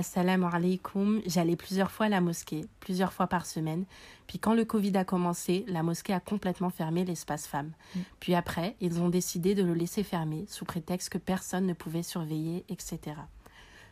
[0.00, 3.84] Assalamu alaikum, j'allais plusieurs fois à la mosquée, plusieurs fois par semaine.
[4.26, 7.72] Puis quand le Covid a commencé, la mosquée a complètement fermé l'espace femmes.
[7.94, 8.00] Mm.
[8.18, 12.02] Puis après, ils ont décidé de le laisser fermer sous prétexte que personne ne pouvait
[12.02, 12.98] surveiller, etc.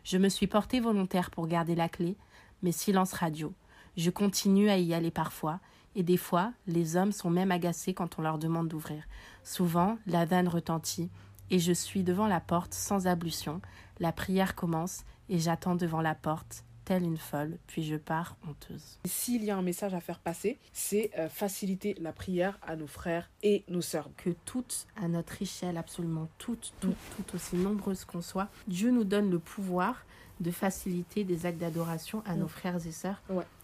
[0.03, 2.17] Je me suis portée volontaire pour garder la clé,
[2.63, 3.53] mais silence radio.
[3.99, 5.61] Je continue à y aller parfois,
[5.95, 9.03] et des fois, les hommes sont même agacés quand on leur demande d'ouvrir.
[9.45, 11.11] Souvent, la vanne retentit,
[11.51, 13.61] et je suis devant la porte sans ablution.
[14.01, 18.99] La prière commence, et j'attends devant la porte, telle une folle, puis je pars honteuse.
[19.05, 22.87] S'il y a un message à faire passer, c'est euh, faciliter la prière à nos
[22.87, 24.09] frères et nos sœurs.
[24.17, 29.05] Que toutes, à notre échelle, absolument toutes, toutes, toutes aussi nombreuses qu'on soit, Dieu nous
[29.05, 30.07] donne le pouvoir
[30.41, 33.23] de faciliter des actes d'adoration à nos frères et sœurs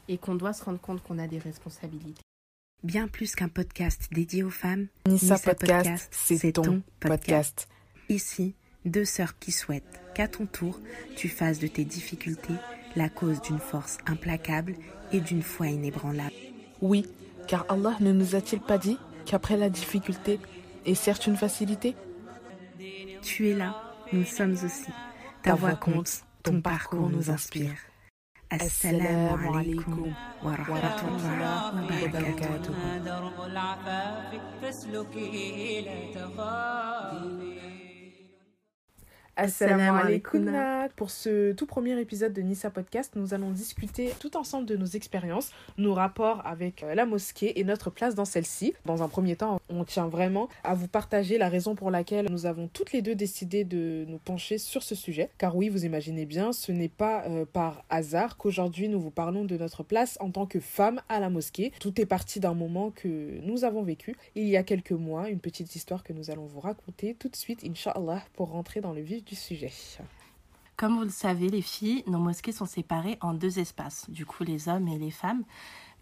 [0.09, 2.21] et qu'on doit se rendre compte qu'on a des responsabilités.
[2.82, 7.69] Bien plus qu'un podcast dédié aux femmes, Nissa, Podcast, c'est ton podcast.
[8.10, 10.80] Ici, deux sœurs qui souhaitent qu'à ton tour,
[11.16, 12.55] tu fasses de tes difficultés
[12.97, 14.74] la cause d'une force implacable
[15.12, 16.35] et d'une foi inébranlable.
[16.80, 17.07] Oui,
[17.49, 20.38] car Allah ne nous a-t-il pas dit qu'après la difficulté
[20.87, 21.96] est certes une facilité?
[23.23, 24.93] Tu es là, nous sommes aussi.
[25.43, 27.73] Ta, voix compte, ton parcours nous inspire.
[28.51, 32.73] Assalamu alaikum wa rahmatullahi wa barakatuh.
[39.37, 40.52] Assalamu alaikum.
[40.95, 44.87] Pour ce tout premier épisode de Nissa Podcast, nous allons discuter tout ensemble de nos
[44.87, 48.74] expériences, nos rapports avec euh, la mosquée et notre place dans celle-ci.
[48.85, 52.46] Dans un premier temps, on tient vraiment à vous partager la raison pour laquelle nous
[52.46, 55.30] avons toutes les deux décidé de nous pencher sur ce sujet.
[55.37, 59.45] Car oui, vous imaginez bien, ce n'est pas euh, par hasard qu'aujourd'hui nous vous parlons
[59.45, 61.73] de notre place en tant que femme à la mosquée.
[61.80, 65.41] Tout est parti d'un moment que nous avons vécu il y a quelques mois, une
[65.41, 69.00] petite histoire que nous allons vous raconter tout de suite, Inch'Allah, pour rentrer dans le
[69.00, 69.72] vif du sujet.
[70.77, 74.43] Comme vous le savez, les filles, nos mosquées sont séparées en deux espaces, du coup
[74.43, 75.44] les hommes et les femmes.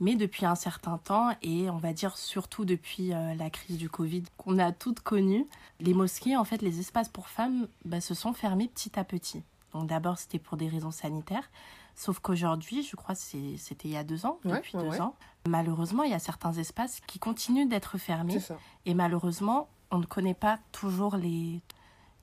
[0.01, 3.89] Mais depuis un certain temps, et on va dire surtout depuis euh, la crise du
[3.89, 5.47] Covid qu'on a toutes connues,
[5.79, 9.43] les mosquées, en fait, les espaces pour femmes bah, se sont fermés petit à petit.
[9.75, 11.49] Donc d'abord, c'était pour des raisons sanitaires.
[11.95, 15.15] Sauf qu'aujourd'hui, je crois que c'était il y a deux ans, depuis deux ans,
[15.47, 18.39] malheureusement, il y a certains espaces qui continuent d'être fermés.
[18.87, 21.61] Et malheureusement, on ne connaît pas toujours les,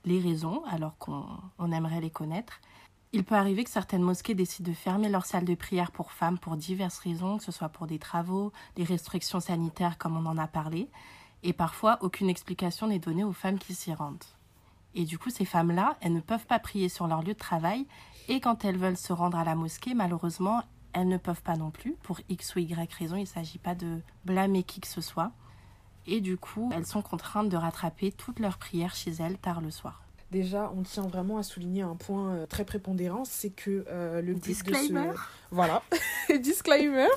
[0.09, 2.59] les raisons, alors qu'on aimerait les connaître.
[3.14, 6.38] Il peut arriver que certaines mosquées décident de fermer leurs salles de prière pour femmes
[6.38, 10.38] pour diverses raisons, que ce soit pour des travaux, des restrictions sanitaires comme on en
[10.38, 10.90] a parlé,
[11.44, 14.24] et parfois aucune explication n'est donnée aux femmes qui s'y rendent.
[14.96, 17.88] Et du coup, ces femmes-là, elles ne peuvent pas prier sur leur lieu de travail,
[18.28, 20.62] et quand elles veulent se rendre à la mosquée, malheureusement,
[20.94, 23.76] elles ne peuvent pas non plus, pour X ou Y raison, il ne s'agit pas
[23.76, 25.31] de blâmer qui que ce soit
[26.09, 29.72] et du coup, elles sont contraintes de rattraper toutes leurs prières chez elles tard le
[29.72, 30.02] soir.
[30.31, 34.35] Déjà, on tient vraiment à souligner un point euh, très prépondérant, c'est que euh, le
[34.35, 35.12] disclaimer.
[35.50, 35.81] Voilà,
[36.40, 37.07] disclaimer.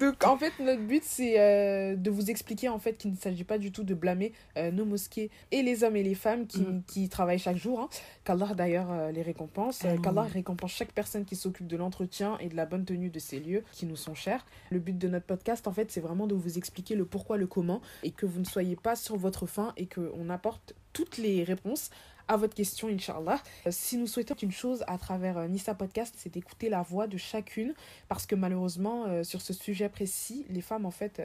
[0.00, 3.44] Donc en fait, notre but c'est euh, de vous expliquer en fait qu'il ne s'agit
[3.44, 4.32] pas du tout de blâmer
[4.72, 6.82] nos mosquées et les hommes et les femmes qui, mm.
[6.86, 7.80] qui travaillent chaque jour.
[7.80, 7.88] Hein.
[8.24, 12.64] Qu'Allah d'ailleurs les récompense, qu'Allah récompense chaque personne qui s'occupe de l'entretien et de la
[12.64, 14.46] bonne tenue de ces lieux qui nous sont chers.
[14.70, 17.46] Le but de notre podcast en fait, c'est vraiment de vous expliquer le pourquoi, le
[17.46, 21.44] comment et que vous ne soyez pas sur votre faim et qu'on apporte toutes les
[21.44, 21.90] réponses
[22.28, 23.40] à votre question, Inch'Allah.
[23.66, 27.06] Euh, si nous souhaitons une chose à travers euh, Nissa Podcast, c'est d'écouter la voix
[27.06, 27.74] de chacune,
[28.08, 31.20] parce que malheureusement, euh, sur ce sujet précis, les femmes, en fait,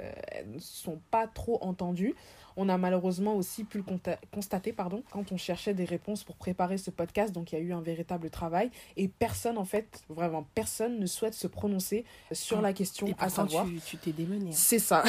[0.47, 2.15] ne sont pas trop entendues.
[2.57, 3.83] On a malheureusement aussi pu le
[4.31, 7.33] constater pardon, quand on cherchait des réponses pour préparer ce podcast.
[7.33, 11.05] Donc il y a eu un véritable travail et personne, en fait, vraiment personne ne
[11.05, 13.65] souhaite se prononcer sur la question à savoir.
[13.85, 14.49] Tu t'es démené.
[14.49, 14.53] Hein.
[14.53, 15.03] C'est ça.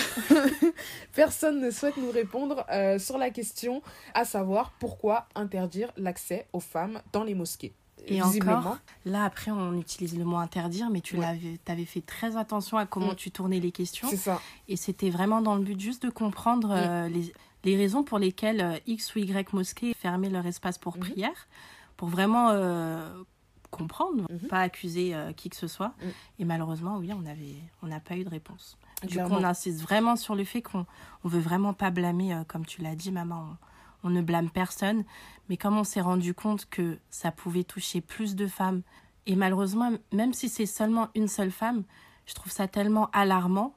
[1.14, 3.82] personne ne souhaite nous répondre euh, sur la question
[4.14, 7.74] à savoir pourquoi interdire l'accès aux femmes dans les mosquées.
[8.06, 12.36] Et encore, là après on utilise le mot interdire, mais tu l'avais, avais fait très
[12.36, 13.16] attention à comment mm.
[13.16, 14.08] tu tournais les questions.
[14.08, 14.40] C'est ça.
[14.68, 16.72] Et c'était vraiment dans le but juste de comprendre mm.
[16.72, 17.32] euh, les,
[17.64, 21.12] les, raisons pour lesquelles euh, X ou Y mosquées fermaient leur espace pour mm-hmm.
[21.12, 21.48] prière,
[21.96, 23.22] pour vraiment euh,
[23.70, 24.48] comprendre, mm-hmm.
[24.48, 25.88] pas accuser qui que ce soit.
[25.88, 26.08] Mm.
[26.40, 28.76] Et malheureusement, oui, on avait, on n'a pas eu de réponse.
[29.02, 30.86] Du coup, on insiste vraiment sur le fait qu'on
[31.24, 33.56] on veut vraiment pas blâmer, comme tu l'as dit, maman on
[34.10, 35.04] ne blâme personne,
[35.48, 38.82] mais comme on s'est rendu compte que ça pouvait toucher plus de femmes,
[39.26, 41.84] et malheureusement, même si c'est seulement une seule femme,
[42.26, 43.74] je trouve ça tellement alarmant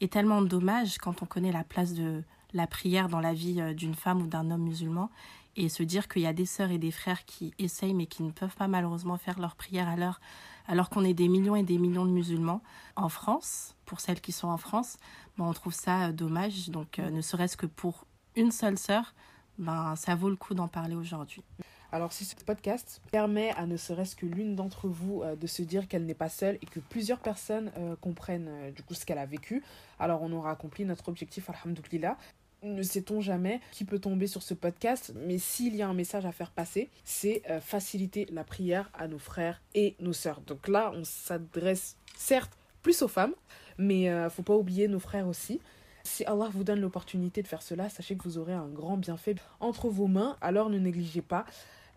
[0.00, 2.22] et tellement dommage quand on connaît la place de
[2.52, 5.10] la prière dans la vie euh, d'une femme ou d'un homme musulman,
[5.56, 8.22] et se dire qu'il y a des sœurs et des frères qui essayent mais qui
[8.22, 10.20] ne peuvent pas malheureusement faire leur prière à l'heure,
[10.66, 12.62] alors qu'on est des millions et des millions de musulmans
[12.96, 14.96] en France, pour celles qui sont en France,
[15.36, 19.14] ben on trouve ça euh, dommage, donc euh, ne serait-ce que pour une seule sœur,
[19.58, 21.42] ben, ça vaut le coup d'en parler aujourd'hui.
[21.90, 25.62] Alors si ce podcast permet à ne serait-ce que l'une d'entre vous euh, de se
[25.62, 29.06] dire qu'elle n'est pas seule et que plusieurs personnes euh, comprennent euh, du coup ce
[29.06, 29.64] qu'elle a vécu,
[29.98, 32.18] alors on aura accompli notre objectif, alhamdoulilah.
[32.62, 36.26] Ne sait-on jamais qui peut tomber sur ce podcast, mais s'il y a un message
[36.26, 40.40] à faire passer, c'est faciliter la prière à nos frères et nos sœurs.
[40.40, 43.34] Donc là, on s'adresse certes plus aux femmes,
[43.78, 45.60] mais faut pas oublier nos frères aussi.
[46.08, 49.36] Si Allah vous donne l'opportunité de faire cela, sachez que vous aurez un grand bienfait
[49.60, 51.44] entre vos mains, alors ne négligez pas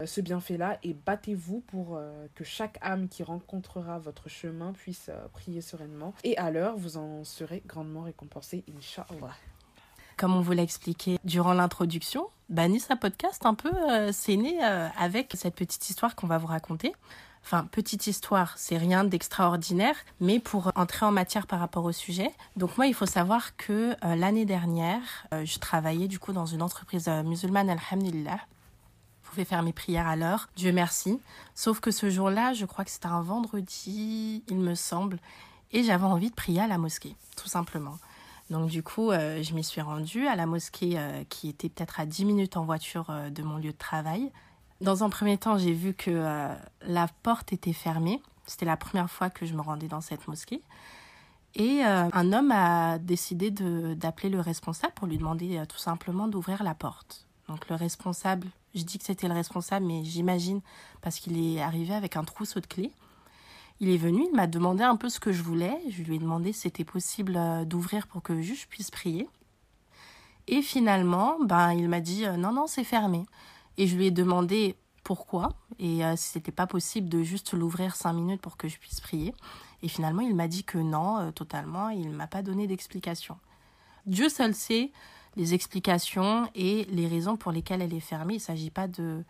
[0.02, 5.08] euh, ce bienfait-là et battez-vous pour euh, que chaque âme qui rencontrera votre chemin puisse
[5.10, 6.14] euh, prier sereinement.
[6.26, 9.34] Et à l'heure, vous en serez grandement récompensé, Inch'Allah.
[10.18, 13.72] Comme on vous l'a expliqué durant l'introduction, Banissa Podcast, un peu,
[14.12, 16.94] c'est né avec cette petite histoire qu'on va vous raconter.
[17.44, 22.32] Enfin, petite histoire, c'est rien d'extraordinaire, mais pour entrer en matière par rapport au sujet.
[22.56, 25.02] Donc moi, il faut savoir que l'année dernière,
[25.32, 28.40] je travaillais du coup dans une entreprise musulmane, alhamdulillah,
[29.32, 31.20] pouvais faire mes prières à l'heure, Dieu merci.
[31.56, 35.20] Sauf que ce jour-là, je crois que c'était un vendredi, il me semble,
[35.72, 37.98] et j'avais envie de prier à la mosquée, tout simplement.
[38.50, 42.02] Donc du coup, euh, je m'y suis rendue à la mosquée euh, qui était peut-être
[42.02, 44.32] à 10 minutes en voiture euh, de mon lieu de travail.
[44.82, 46.50] Dans un premier temps, j'ai vu que
[46.82, 48.22] la porte était fermée.
[48.46, 50.62] C'était la première fois que je me rendais dans cette mosquée.
[51.56, 56.74] Et un homme a décidé d'appeler le responsable pour lui demander tout simplement d'ouvrir la
[56.74, 57.28] porte.
[57.48, 60.62] Donc le responsable je dis que c'était le responsable, mais j'imagine
[61.02, 62.92] parce qu'il est arrivé avec un trousseau de clés.
[63.80, 65.78] Il est venu, il m'a demandé un peu ce que je voulais.
[65.90, 69.28] Je lui ai demandé si c'était possible euh, d'ouvrir pour que je puisse prier.
[70.48, 73.26] Et finalement, ben, il m'a dit euh, non, non, c'est fermé.
[73.78, 78.14] Et je lui ai demandé pourquoi et euh, c'était pas possible de juste l'ouvrir cinq
[78.14, 79.34] minutes pour que je puisse prier.
[79.84, 81.90] Et finalement, il m'a dit que non, totalement.
[81.90, 83.38] Il m'a pas donné d'explication.
[84.06, 84.92] Dieu seul sait
[85.36, 88.34] les explications et les raisons pour lesquelles elle est fermée.
[88.34, 89.24] Il ne s'agit pas de,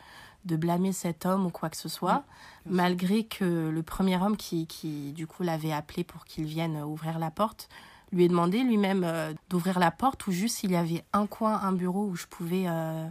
[0.45, 2.23] de blâmer cet homme ou quoi que ce soit,
[2.65, 7.19] malgré que le premier homme qui, qui du coup, l'avait appelé pour qu'il vienne ouvrir
[7.19, 7.69] la porte,
[8.11, 11.61] lui ait demandé lui-même euh, d'ouvrir la porte ou juste s'il y avait un coin,
[11.61, 13.07] un bureau où je pouvais euh,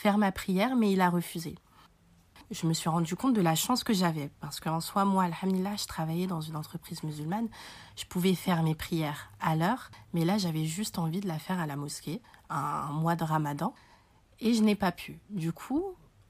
[0.00, 1.56] faire ma prière, mais il a refusé
[2.50, 4.30] je me suis rendu compte de la chance que j'avais.
[4.40, 7.48] Parce qu'en soi, moi, alhamdulillah, je travaillais dans une entreprise musulmane.
[7.96, 9.90] Je pouvais faire mes prières à l'heure.
[10.12, 13.72] Mais là, j'avais juste envie de la faire à la mosquée, un mois de ramadan.
[14.40, 15.20] Et je n'ai pas pu.
[15.30, 15.84] Du coup,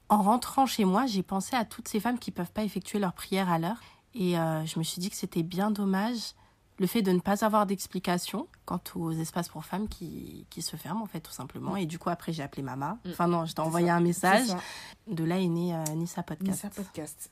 [0.09, 2.99] en rentrant chez moi, j'ai pensé à toutes ces femmes qui ne peuvent pas effectuer
[2.99, 3.81] leurs prières à l'heure.
[4.13, 6.35] Et euh, je me suis dit que c'était bien dommage
[6.81, 10.75] le fait de ne pas avoir d'explication quant aux espaces pour femmes qui, qui, se
[10.77, 11.75] ferment, en fait, tout simplement.
[11.77, 12.97] Et du coup, après, j'ai appelé Mama.
[13.05, 13.09] Mm.
[13.11, 14.47] Enfin, non, je t'ai envoyé un message.
[15.05, 16.63] De là est né euh, Nissa Podcast.
[16.63, 17.29] Nissa Podcast.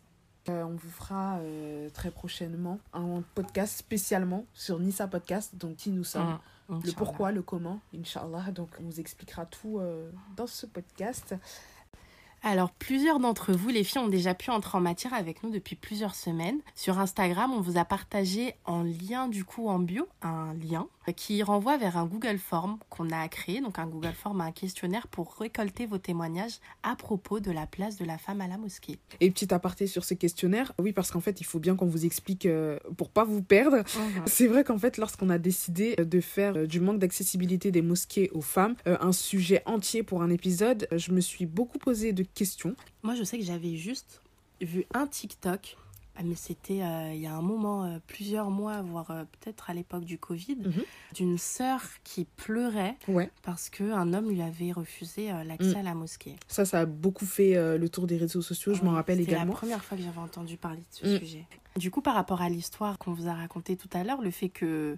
[0.49, 5.89] Euh, on vous fera euh, très prochainement un podcast spécialement sur Nissa Podcast, donc qui
[5.89, 6.37] nous sommes,
[6.69, 6.81] mm.
[6.85, 8.51] le pourquoi, le comment, Inch'Allah.
[8.51, 9.81] Donc, on vous expliquera tout
[10.37, 11.33] dans ce podcast.
[12.41, 15.75] Alors, plusieurs d'entre vous, les filles, ont déjà pu entrer en matière avec nous depuis
[15.75, 16.59] plusieurs semaines.
[16.75, 21.41] Sur Instagram, on vous a partagé en lien, du coup, en bio, un lien qui
[21.43, 23.61] renvoie vers un Google Form qu'on a créé.
[23.61, 27.97] Donc, un Google Form, un questionnaire pour récolter vos témoignages à propos de la place
[27.97, 28.99] de la femme à la mosquée.
[29.19, 32.05] Et petit aparté sur ce questionnaire, oui, parce qu'en fait, il faut bien qu'on vous
[32.05, 33.77] explique euh, pour pas vous perdre.
[33.77, 34.23] Mhm.
[34.25, 38.29] C'est vrai qu'en fait, lorsqu'on a décidé de faire euh, du manque d'accessibilité des mosquées
[38.33, 42.23] aux femmes euh, un sujet entier pour un épisode, je me suis beaucoup posé de
[42.33, 42.75] question.
[43.03, 44.21] Moi, je sais que j'avais juste
[44.61, 45.77] vu un TikTok,
[46.19, 49.69] ah, mais c'était euh, il y a un moment, euh, plusieurs mois, voire euh, peut-être
[49.69, 50.83] à l'époque du Covid, mhm.
[51.15, 52.97] d'une sœur qui pleurait
[53.41, 55.77] parce qu'un homme lui avait refusé l'accès mm.
[55.77, 56.35] à la mosquée.
[56.49, 59.43] Ça, ça a beaucoup fait le tour des réseaux sociaux, je m'en rappelle également.
[59.43, 61.19] C'est la première fois que j'avais entendu parler de ce mm.
[61.19, 61.45] sujet.
[61.77, 64.49] Du coup, par rapport à l'histoire qu'on vous a racontée tout à l'heure, le fait
[64.49, 64.97] que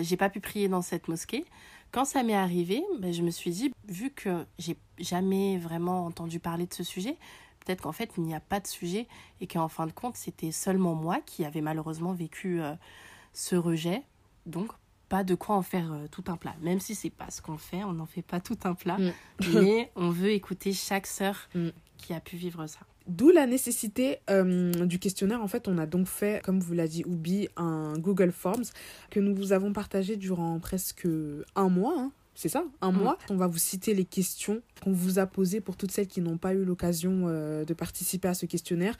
[0.00, 1.44] j'ai pas pu prier dans cette mosquée,
[1.90, 6.38] quand ça m'est arrivé, ben, je me suis dit, vu que j'ai jamais vraiment entendu
[6.40, 7.16] parler de ce sujet,
[7.64, 9.06] peut-être qu'en fait, il n'y a pas de sujet
[9.40, 12.74] et qu'en fin de compte, c'était seulement moi qui avais malheureusement vécu euh,
[13.32, 14.02] ce rejet.
[14.46, 14.70] Donc,
[15.08, 16.54] pas de quoi en faire euh, tout un plat.
[16.60, 19.12] Même si c'est pas ce qu'on fait, on n'en fait pas tout un plat, mm.
[19.54, 21.68] mais on veut écouter chaque sœur mm.
[21.96, 22.80] qui a pu vivre ça.
[23.08, 25.42] D'où la nécessité euh, du questionnaire.
[25.42, 28.66] En fait, on a donc fait, comme vous l'a dit Oubi, un Google Forms
[29.10, 31.08] que nous vous avons partagé durant presque
[31.56, 31.94] un mois.
[31.96, 32.12] Hein.
[32.34, 32.96] c'est ça, un mm.
[32.96, 33.18] mois.
[33.30, 36.36] On va vous citer les questions qu'on vous a posées pour toutes celles qui n'ont
[36.36, 38.94] pas eu l'occasion euh, de participer à ce questionnaire.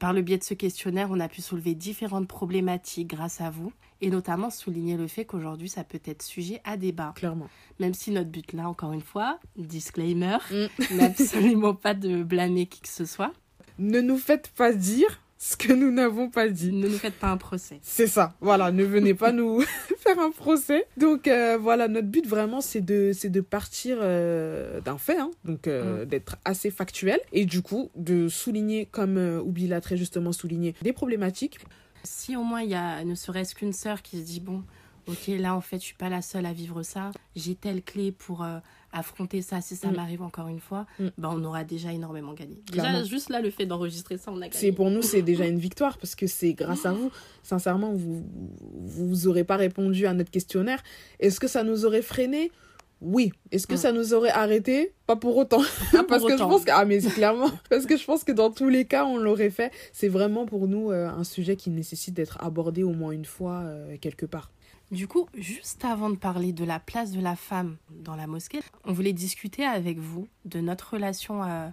[0.00, 3.72] Par le biais de ce questionnaire, on a pu soulever différentes problématiques grâce à vous
[4.00, 7.12] et notamment souligner le fait qu'aujourd'hui, ça peut être sujet à débat.
[7.14, 7.48] Clairement.
[7.78, 10.66] Même si notre but là, encore une fois, disclaimer, mm.
[10.96, 13.32] n'est absolument pas de blâmer qui que ce soit
[13.82, 16.72] ne nous faites pas dire ce que nous n'avons pas dit.
[16.72, 17.80] Ne nous faites pas un procès.
[17.82, 19.60] C'est ça, voilà, ne venez pas nous
[19.98, 20.86] faire un procès.
[20.96, 25.66] Donc euh, voilà, notre but vraiment, c'est de, de partir euh, d'un fait, hein, donc
[25.66, 26.08] euh, mm.
[26.08, 30.92] d'être assez factuel, et du coup, de souligner, comme Oubi l'a très justement souligné, des
[30.92, 31.58] problématiques.
[32.04, 34.62] Si au moins il y a ne serait-ce qu'une sœur qui se dit, bon,
[35.08, 38.12] ok, là en fait, je suis pas la seule à vivre ça, j'ai telle clé
[38.12, 38.46] pour
[38.92, 39.96] affronter ça si ça mm.
[39.96, 41.08] m'arrive encore une fois, mm.
[41.18, 42.62] ben on aura déjà énormément gagné.
[42.70, 44.72] Déjà, juste là, le fait d'enregistrer ça, on a gagné.
[44.72, 47.10] Pour nous, c'est déjà une victoire parce que c'est grâce à vous.
[47.42, 48.24] Sincèrement, vous
[48.84, 50.82] vous aurez pas répondu à notre questionnaire.
[51.20, 52.50] Est-ce que ça nous aurait freiné?
[53.02, 53.32] Oui.
[53.50, 53.78] Est-ce que mm.
[53.78, 54.94] ça nous aurait arrêté?
[55.06, 55.62] Pas pour autant.
[56.08, 58.68] parce que je pense que ah mais clairement parce que je pense que dans tous
[58.68, 59.72] les cas on l'aurait fait.
[59.92, 63.62] C'est vraiment pour nous euh, un sujet qui nécessite d'être abordé au moins une fois
[63.64, 64.52] euh, quelque part.
[64.92, 68.60] Du coup, juste avant de parler de la place de la femme dans la mosquée,
[68.84, 71.68] on voulait discuter avec vous de notre relation euh,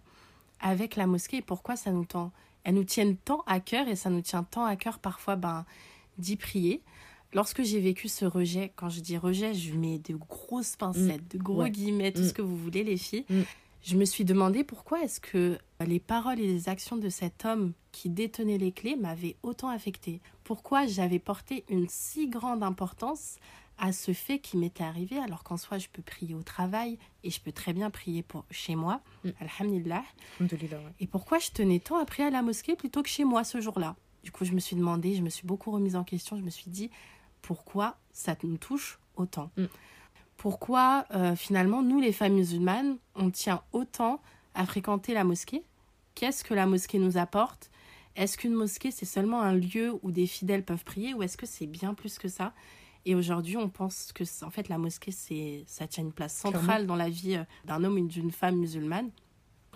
[0.62, 2.32] avec la mosquée et pourquoi ça nous tend,
[2.64, 5.66] elle nous tient tant à cœur et ça nous tient tant à cœur parfois ben,
[6.18, 6.82] d'y prier.
[7.34, 11.38] Lorsque j'ai vécu ce rejet, quand je dis rejet, je mets de grosses pincettes, de
[11.38, 12.28] gros guillemets, tout mm.
[12.30, 13.26] ce que vous voulez les filles.
[13.30, 13.42] Mm
[13.84, 17.74] je me suis demandé pourquoi est-ce que les paroles et les actions de cet homme
[17.92, 20.22] qui détenait les clés m'avaient autant affecté.
[20.44, 23.38] Pourquoi j'avais porté une si grande importance
[23.78, 27.32] à ce fait qui m'était arrivé, alors qu'en soi, je peux prier au travail et
[27.32, 29.02] je peux très bien prier pour chez moi.
[29.24, 29.30] Mm.
[29.40, 30.04] Alhamdulillah.
[31.00, 33.62] Et pourquoi je tenais tant à prier à la mosquée plutôt que chez moi ce
[33.62, 33.96] jour-là?
[34.24, 36.50] Du coup, je me suis demandé, je me suis beaucoup remise en question, je me
[36.50, 36.92] suis dit
[37.42, 39.50] pourquoi ça me touche autant?
[39.56, 39.66] Mm
[40.40, 44.22] pourquoi euh, finalement nous les femmes musulmanes on tient autant
[44.56, 45.64] à fréquenter la mosquée?
[46.16, 47.70] Qu'est-ce que la mosquée nous apporte?
[48.16, 51.46] Est-ce qu'une mosquée c'est seulement un lieu où des fidèles peuvent prier ou est-ce que
[51.46, 52.54] c'est bien plus que ça?
[53.06, 56.88] Et aujourd'hui on pense que en fait la mosquée c'est ça tient une place centrale
[56.88, 59.12] dans la vie euh, d'un homme ou d'une femme musulmane.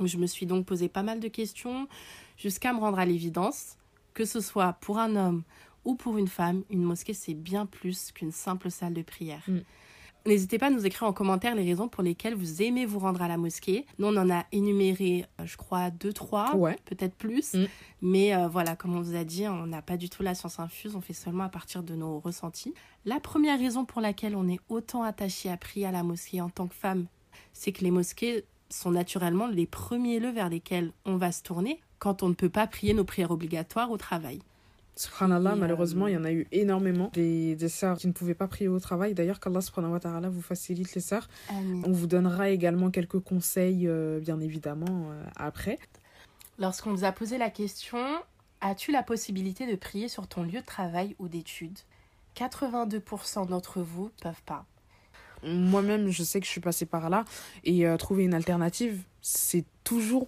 [0.02, 1.90] je me suis donc posé pas mal de questions
[2.38, 3.76] jusqu'à me rendre à l'évidence
[4.14, 5.44] que ce soit pour un homme
[5.84, 9.44] ou pour une femme, une mosquée c'est bien plus qu'une simple salle de prière.
[9.50, 9.60] Mm.
[10.26, 13.22] N'hésitez pas à nous écrire en commentaire les raisons pour lesquelles vous aimez vous rendre
[13.22, 13.86] à la mosquée.
[14.00, 16.54] Nous, on en a énuméré, euh, je crois, deux, trois,
[16.86, 17.54] peut-être plus.
[17.54, 17.66] Mm.
[18.02, 20.60] Mais euh, voilà, comme on vous a dit, on n'a pas du tout la science
[20.60, 22.74] infuse, on fait seulement à partir de nos ressentis.
[23.04, 26.50] La première raison pour laquelle on est autant attaché à prier à la mosquée en
[26.50, 27.08] tant que femme,
[27.52, 31.82] c'est que les mosquées sont naturellement les premiers lieux vers lesquels on va se tourner
[32.00, 34.40] quand on ne peut pas prier nos prières obligatoires au travail.
[34.96, 37.10] Subhanallah, malheureusement, il y en a eu énormément.
[37.14, 39.14] Des, des sœurs qui ne pouvaient pas prier au travail.
[39.14, 41.28] D'ailleurs, qu'Allah subhanahu wa ta'ala vous facilite les sœurs.
[41.50, 45.80] On vous donnera également quelques conseils, euh, bien évidemment, euh, après.
[46.60, 48.00] Lorsqu'on vous a posé la question,
[48.62, 51.80] as-tu la possibilité de prier sur ton lieu de travail ou d'études?
[52.36, 54.66] 82% d'entre vous peuvent pas.
[55.44, 57.26] Moi-même, je sais que je suis passée par là.
[57.64, 60.28] Et euh, trouver une alternative, c'est toujours...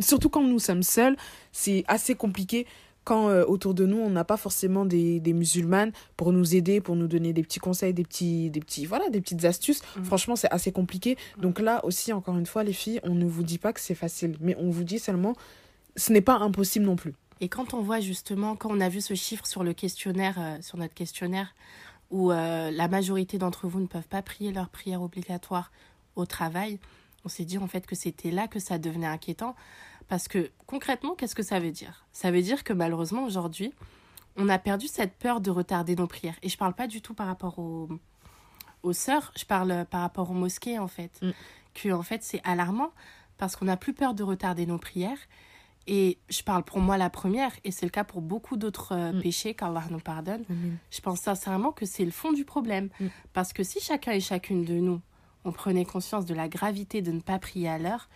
[0.00, 1.16] Surtout quand nous sommes seuls,
[1.52, 2.66] c'est assez compliqué
[3.04, 6.80] quand euh, autour de nous, on n'a pas forcément des, des, musulmanes pour nous aider,
[6.80, 10.04] pour nous donner des petits conseils, des, petits, des, petits, voilà, des petites astuces, mm.
[10.04, 11.16] franchement, c'est assez compliqué.
[11.36, 11.40] Mm.
[11.40, 13.94] Donc là aussi, encore une fois, les filles, on ne vous dit pas que c'est
[13.94, 15.34] facile, mais on vous dit seulement,
[15.96, 17.14] ce n'est pas impossible non plus.
[17.40, 20.58] Et quand on voit justement, quand on a vu ce chiffre sur le questionnaire, euh,
[20.60, 21.54] sur notre questionnaire,
[22.10, 25.70] où euh, la majorité d'entre vous ne peuvent pas prier leur prière obligatoire
[26.16, 26.78] au travail,
[27.24, 29.54] on s'est dit en fait que c'était là que ça devenait inquiétant
[30.10, 32.04] parce que concrètement, qu'est-ce que ça veut dire?
[32.12, 33.72] Ça veut dire que malheureusement aujourd'hui,
[34.36, 36.34] on a perdu cette peur de retarder nos prières.
[36.42, 37.88] Et je parle pas du tout par rapport aux,
[38.82, 41.22] aux sœurs, je parle par rapport aux mosquées en fait.
[41.22, 41.30] Mm.
[41.74, 42.90] Que en fait c'est alarmant
[43.38, 45.18] parce qu'on n'a plus peur de retarder nos prières.
[45.86, 49.12] Et je parle pour moi la première, et c'est le cas pour beaucoup d'autres euh,
[49.12, 49.22] mm.
[49.22, 50.44] péchés qu'Allah nous pardonne.
[50.90, 52.88] Je pense sincèrement que c'est le fond du problème.
[52.98, 53.06] Mm.
[53.32, 55.00] Parce que si chacun et chacune de nous,
[55.44, 58.08] on prenait conscience de la gravité de ne pas prier à l'heure,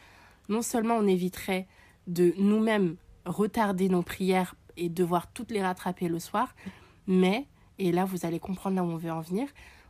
[0.49, 1.69] non seulement on éviterait
[2.07, 6.55] de nous-mêmes retarder nos prières et devoir toutes les rattraper le soir,
[7.07, 7.47] mais,
[7.79, 9.49] et là vous allez comprendre là où on veut en venir,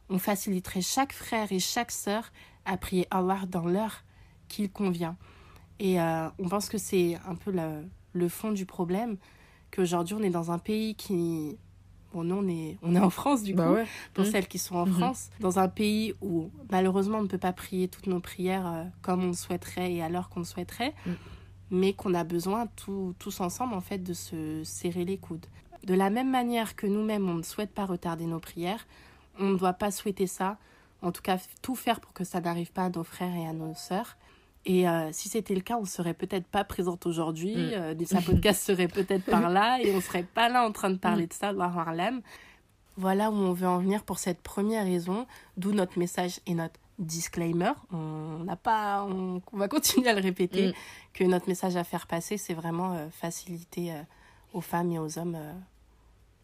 [0.09, 2.31] on faciliterait chaque frère et chaque sœur
[2.65, 4.05] à prier Allah dans l'heure
[4.49, 5.17] qu'il convient.
[5.79, 9.17] Et euh, on pense que c'est un peu le, le, fond du problème,
[9.71, 11.57] qu'aujourd'hui on est dans un pays qui...
[12.13, 14.31] Bon, nous on est, on est en France du bah coup, pour mmh.
[14.31, 14.93] celles qui sont en mmh.
[14.93, 18.85] France, dans un pays où malheureusement on ne peut pas prier toutes nos prières euh,
[19.03, 20.95] comme on le souhaiterait et à l'heure qu'on le souhaiterait.
[21.07, 21.13] Mmh
[21.75, 25.47] mais qu'on a besoin tous ensemble en fait de se serrer les coudes.
[25.85, 28.87] De la même manière que nous-mêmes on ne souhaite pas retarder nos prières,
[29.39, 30.57] on ne doit pas souhaiter ça,
[31.03, 33.53] en tout cas tout faire pour que ça n'arrive pas à nos frères et à
[33.53, 34.17] nos sœurs.
[34.67, 37.73] Et euh, si c'était le cas, on serait peut-être pas présente aujourd'hui, mm.
[37.75, 40.97] euh, sa podcast serait peut-être par là et on serait pas là en train de
[40.97, 41.29] parler mm.
[41.29, 42.23] de ça, de Harlem.
[42.97, 45.27] Voilà où on veut en venir pour cette première raison,
[45.57, 50.69] d'où notre message et notre disclaimer, on n'a pas, on, va continuer à le répéter,
[50.69, 50.73] mm.
[51.13, 54.03] que notre message à faire passer, c'est vraiment euh, faciliter euh,
[54.53, 55.37] aux femmes et aux hommes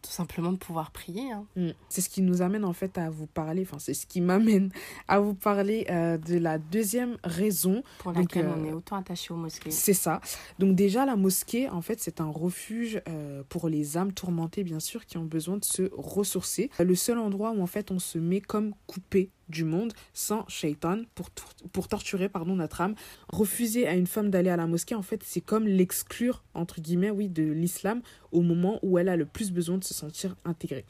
[0.01, 1.31] tout simplement de pouvoir prier.
[1.31, 1.45] Hein.
[1.55, 1.69] Mm.
[1.89, 4.71] C'est ce qui nous amène en fait à vous parler, enfin c'est ce qui m'amène
[5.07, 7.83] à vous parler euh, de la deuxième raison.
[7.99, 9.71] Pour laquelle on est autant attaché aux mosquées.
[9.71, 10.21] C'est ça.
[10.59, 14.79] Donc déjà la mosquée en fait c'est un refuge euh, pour les âmes tourmentées bien
[14.79, 16.69] sûr qui ont besoin de se ressourcer.
[16.79, 21.01] Le seul endroit où en fait on se met comme coupé du monde sans shaitan
[21.13, 21.29] pour,
[21.71, 22.95] pour torturer pardon, notre âme.
[23.29, 27.11] Refuser à une femme d'aller à la mosquée, en fait, c'est comme l'exclure, entre guillemets,
[27.11, 30.85] oui, de l'islam au moment où elle a le plus besoin de se sentir intégrée.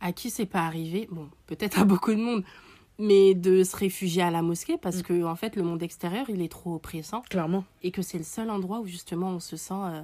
[0.00, 1.08] À qui c'est pas arrivé?
[1.10, 2.44] Bon, peut-être à beaucoup de monde,
[2.98, 5.02] mais de se réfugier à la mosquée parce mm.
[5.02, 7.22] que, en fait, le monde extérieur, il est trop oppressant.
[7.30, 7.64] Clairement.
[7.82, 9.74] Et que c'est le seul endroit où, justement, on se sent.
[9.74, 10.02] Euh,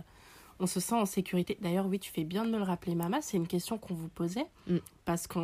[0.60, 1.56] on se sent en sécurité.
[1.60, 3.18] D'ailleurs, oui, tu fais bien de me le rappeler, Mama.
[3.22, 4.78] C'est une question qu'on vous posait mm.
[5.04, 5.38] parce que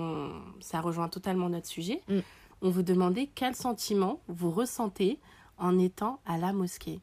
[0.60, 2.00] ça rejoint totalement notre sujet.
[2.08, 2.20] Mm
[2.64, 5.20] on vous demandait quel sentiment vous ressentez
[5.58, 7.00] en étant à la mosquée.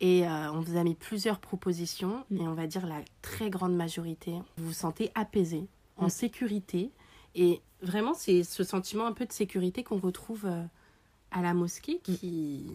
[0.00, 2.40] Et euh, on vous a mis plusieurs propositions mm.
[2.40, 6.10] et on va dire la très grande majorité, vous vous sentez apaisé, en mm.
[6.10, 6.90] sécurité.
[7.36, 10.64] Et vraiment, c'est ce sentiment un peu de sécurité qu'on retrouve euh,
[11.30, 12.14] à la mosquée mm.
[12.14, 12.72] qui,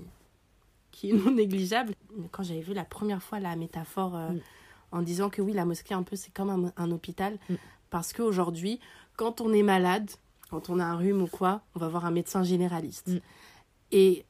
[0.92, 1.94] qui est non négligeable.
[2.32, 4.30] Quand j'avais vu la première fois la métaphore euh,
[4.94, 7.38] en disant que oui, la mosquée, un peu, c'est comme un, un hôpital.
[7.90, 8.80] Parce qu'aujourd'hui,
[9.18, 10.10] quand on est malade,
[10.52, 13.08] quand on a un rhume ou quoi, on va voir un médecin généraliste.
[13.08, 13.20] Mm.
[13.94, 14.26] Et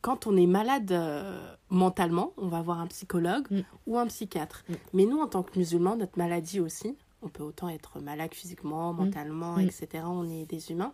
[0.00, 3.60] quand on est malade euh, mentalement, on va voir un psychologue mm.
[3.86, 4.64] ou un psychiatre.
[4.68, 4.74] Mm.
[4.92, 8.92] Mais nous, en tant que musulmans, notre maladie aussi, on peut autant être malade physiquement,
[8.92, 10.04] mentalement, etc.
[10.04, 10.92] On est des humains.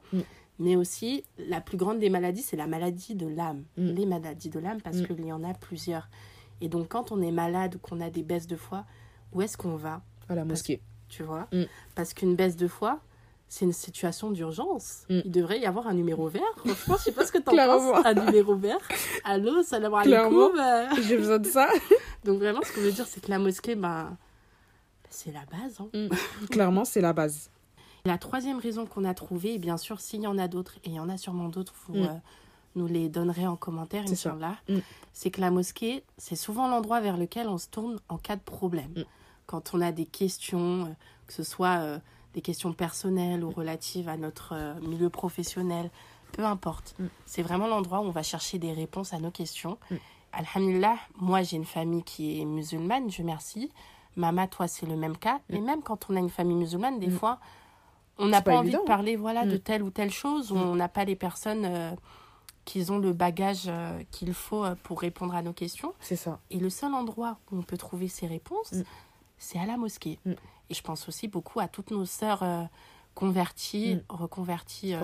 [0.58, 3.64] Mais aussi, la plus grande des maladies, c'est la maladie de l'âme.
[3.78, 6.10] Les maladies de l'âme, parce qu'il y en a plusieurs.
[6.60, 8.84] Et donc, quand on est malade ou qu'on a des baisses de foi,
[9.32, 10.02] où est-ce qu'on va?
[10.28, 10.82] À la mosquée.
[11.08, 11.48] tu vois?
[11.94, 13.00] Parce qu'une baisse de foi,
[13.48, 15.04] c'est une situation d'urgence.
[15.08, 15.20] Mm.
[15.24, 16.42] Il devrait y avoir un numéro vert.
[16.56, 18.06] Franchement, je sais pas ce que tu en penses.
[18.06, 18.80] Un numéro vert.
[19.24, 20.52] Allô, salam alaikum.
[21.02, 21.68] J'ai besoin de ça.
[22.24, 24.10] Donc vraiment, ce qu'on veut dire, c'est que la mosquée, bah,
[25.08, 25.80] c'est la base.
[25.80, 25.88] Hein.
[25.94, 26.46] Mm.
[26.48, 27.50] Clairement, c'est la base.
[28.04, 30.90] La troisième raison qu'on a trouvée, et bien sûr, s'il y en a d'autres, et
[30.90, 32.04] il y en a sûrement d'autres, vous mm.
[32.04, 32.14] euh,
[32.76, 34.56] nous les donnerez en commentaire, Inch'Allah,
[35.14, 38.42] c'est que la mosquée, c'est souvent l'endroit vers lequel on se tourne en cas de
[38.42, 39.04] problème.
[39.46, 40.88] Quand on a des questions, euh,
[41.26, 41.78] que ce soit...
[41.78, 41.98] Euh,
[42.34, 45.90] des questions personnelles ou relatives à notre euh, milieu professionnel,
[46.32, 46.94] peu importe.
[46.98, 47.06] Mm.
[47.26, 49.78] C'est vraiment l'endroit où on va chercher des réponses à nos questions.
[49.90, 49.96] Mm.
[50.32, 53.70] Alhamdulillah, moi j'ai une famille qui est musulmane, je merci.
[54.16, 55.36] Mama, toi c'est le même cas.
[55.36, 55.40] Mm.
[55.50, 57.38] Mais même quand on a une famille musulmane, des fois,
[58.18, 61.04] on n'a pas, envie de parler voilà, de telle ou telle chose, on n'a pas
[61.04, 61.92] les personnes euh,
[62.64, 65.94] qui ont le bagage euh, qu'il faut pour répondre à nos questions.
[66.00, 66.40] C'est ça.
[66.50, 68.74] Et le seul endroit où on peut trouver ces réponses,
[69.38, 70.18] c'est à la mosquée.
[70.70, 72.62] Et je pense aussi beaucoup à toutes nos sœurs euh,
[73.14, 74.02] converties, mm.
[74.08, 74.94] reconverties.
[74.94, 75.00] Euh,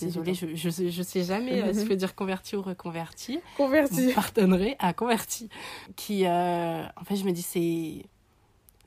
[0.00, 3.40] désolée, je, je, je, sais jamais euh, si je veux dire converties ou reconverties.
[3.56, 4.12] Converties.
[4.14, 5.48] Pardonnerai à converties.
[5.96, 8.06] Qui, en fait, je me dis, c'est.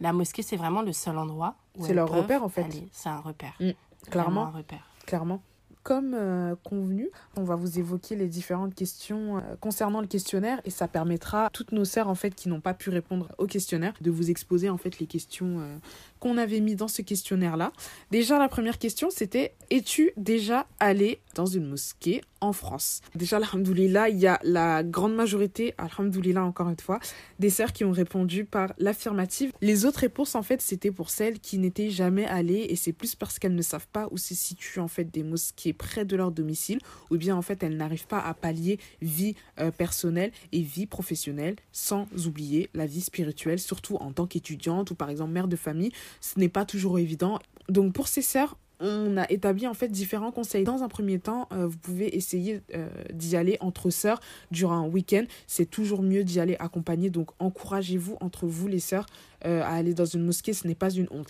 [0.01, 1.85] La mosquée, c'est vraiment le seul endroit où.
[1.85, 2.65] C'est leur repère, en fait.
[2.91, 3.53] C'est un repère.
[3.59, 3.71] Mm.
[4.09, 4.43] Clairement.
[4.47, 4.87] Un repère.
[5.05, 5.41] Clairement
[5.83, 10.69] comme euh, convenu, on va vous évoquer les différentes questions euh, concernant le questionnaire et
[10.69, 13.93] ça permettra à toutes nos sœurs en fait qui n'ont pas pu répondre au questionnaire
[14.01, 15.77] de vous exposer en fait les questions euh,
[16.19, 17.71] qu'on avait mis dans ce questionnaire-là.
[18.11, 23.01] Déjà, la première question, c'était Es-tu déjà allé dans une mosquée en France?
[23.15, 26.99] Déjà, alhamdoulilah, il y a la grande majorité, alhamdoulilah encore une fois,
[27.39, 29.51] des sœurs qui ont répondu par l'affirmative.
[29.61, 33.15] Les autres réponses, en fait, c'était pour celles qui n'étaient jamais allées et c'est plus
[33.15, 36.31] parce qu'elles ne savent pas où se situent en fait des mosquées près de leur
[36.31, 36.79] domicile
[37.09, 41.55] ou bien en fait elles n'arrivent pas à pallier vie euh, personnelle et vie professionnelle
[41.71, 45.91] sans oublier la vie spirituelle, surtout en tant qu'étudiante ou par exemple mère de famille
[46.21, 47.39] ce n'est pas toujours évident.
[47.69, 50.63] Donc pour ces sœurs, on a établi en fait différents conseils.
[50.63, 54.19] Dans un premier temps, euh, vous pouvez essayer euh, d'y aller entre sœurs
[54.51, 55.25] durant un week-end.
[55.47, 57.09] C'est toujours mieux d'y aller accompagné.
[57.09, 59.05] Donc encouragez-vous entre vous les sœurs
[59.45, 60.53] euh, à aller dans une mosquée.
[60.53, 61.27] Ce n'est pas une honte.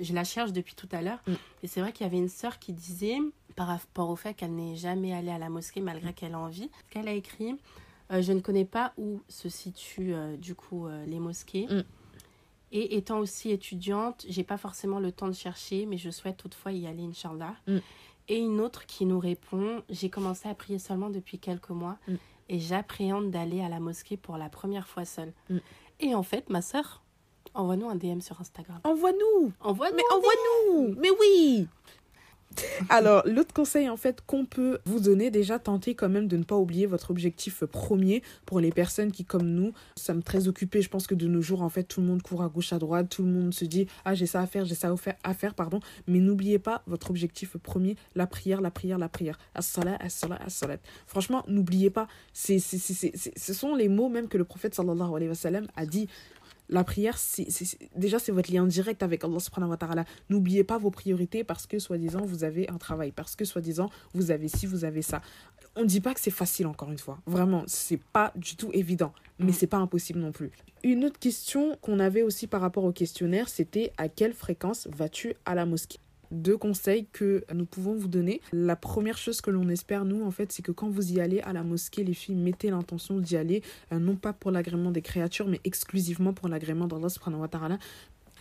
[0.00, 1.20] Je la cherche depuis tout à l'heure.
[1.26, 1.32] Mm.
[1.62, 3.18] Et c'est vrai qu'il y avait une sœur qui disait,
[3.56, 6.70] par rapport au fait qu'elle n'est jamais allée à la mosquée malgré qu'elle a envie,
[6.90, 7.56] qu'elle a écrit,
[8.10, 11.66] je ne connais pas où se situent du coup les mosquées.
[11.66, 11.82] Mm.
[12.70, 16.72] Et étant aussi étudiante, j'ai pas forcément le temps de chercher, mais je souhaite toutefois
[16.72, 17.54] y aller, Inch'Allah.
[17.66, 17.78] Mm.
[18.28, 22.14] Et une autre qui nous répond J'ai commencé à prier seulement depuis quelques mois mm.
[22.50, 25.32] et j'appréhende d'aller à la mosquée pour la première fois seule.
[25.48, 25.58] Mm.
[26.00, 27.02] Et en fait, ma soeur,
[27.54, 28.80] envoie-nous un DM sur Instagram.
[28.84, 31.68] Envoie-nous Envoie-nous Mais envoie-nous Mais oui
[32.88, 36.44] alors, l'autre conseil en fait qu'on peut vous donner, déjà tentez quand même de ne
[36.44, 40.82] pas oublier votre objectif premier pour les personnes qui, comme nous, sommes très occupées.
[40.82, 42.78] Je pense que de nos jours, en fait, tout le monde court à gauche, à
[42.78, 44.94] droite, tout le monde se dit ah j'ai ça à faire, j'ai ça
[45.24, 45.80] à faire, pardon.
[46.06, 49.38] Mais n'oubliez pas votre objectif premier, la prière, la prière, la prière.
[49.54, 50.78] As-salat, as-salat, as-salat.
[51.06, 52.08] Franchement, n'oubliez pas.
[52.32, 56.08] C'est, ce sont les mots même que le prophète sallallahu alayhi wa sallam a dit
[56.68, 57.48] La prière, c'est
[57.96, 60.04] déjà, c'est votre lien direct avec Allah subhanahu wa ta'ala.
[60.28, 63.12] N'oubliez pas vos priorités parce que, soi-disant, vous avez un travail.
[63.12, 65.22] Parce que, soi-disant, vous avez ci, vous avez ça.
[65.76, 67.18] On ne dit pas que c'est facile, encore une fois.
[67.26, 69.12] Vraiment, c'est pas du tout évident.
[69.38, 69.54] Mais mm.
[69.54, 70.50] c'est pas impossible non plus.
[70.84, 75.34] Une autre question qu'on avait aussi par rapport au questionnaire, c'était à quelle fréquence vas-tu
[75.44, 75.98] à la mosquée?
[76.30, 78.40] Deux conseils que nous pouvons vous donner.
[78.52, 81.40] La première chose que l'on espère, nous, en fait, c'est que quand vous y allez
[81.40, 83.62] à la mosquée, les filles, mettez l'intention d'y aller,
[83.92, 87.78] euh, non pas pour l'agrément des créatures, mais exclusivement pour l'agrément d'Allah subhanahu wa.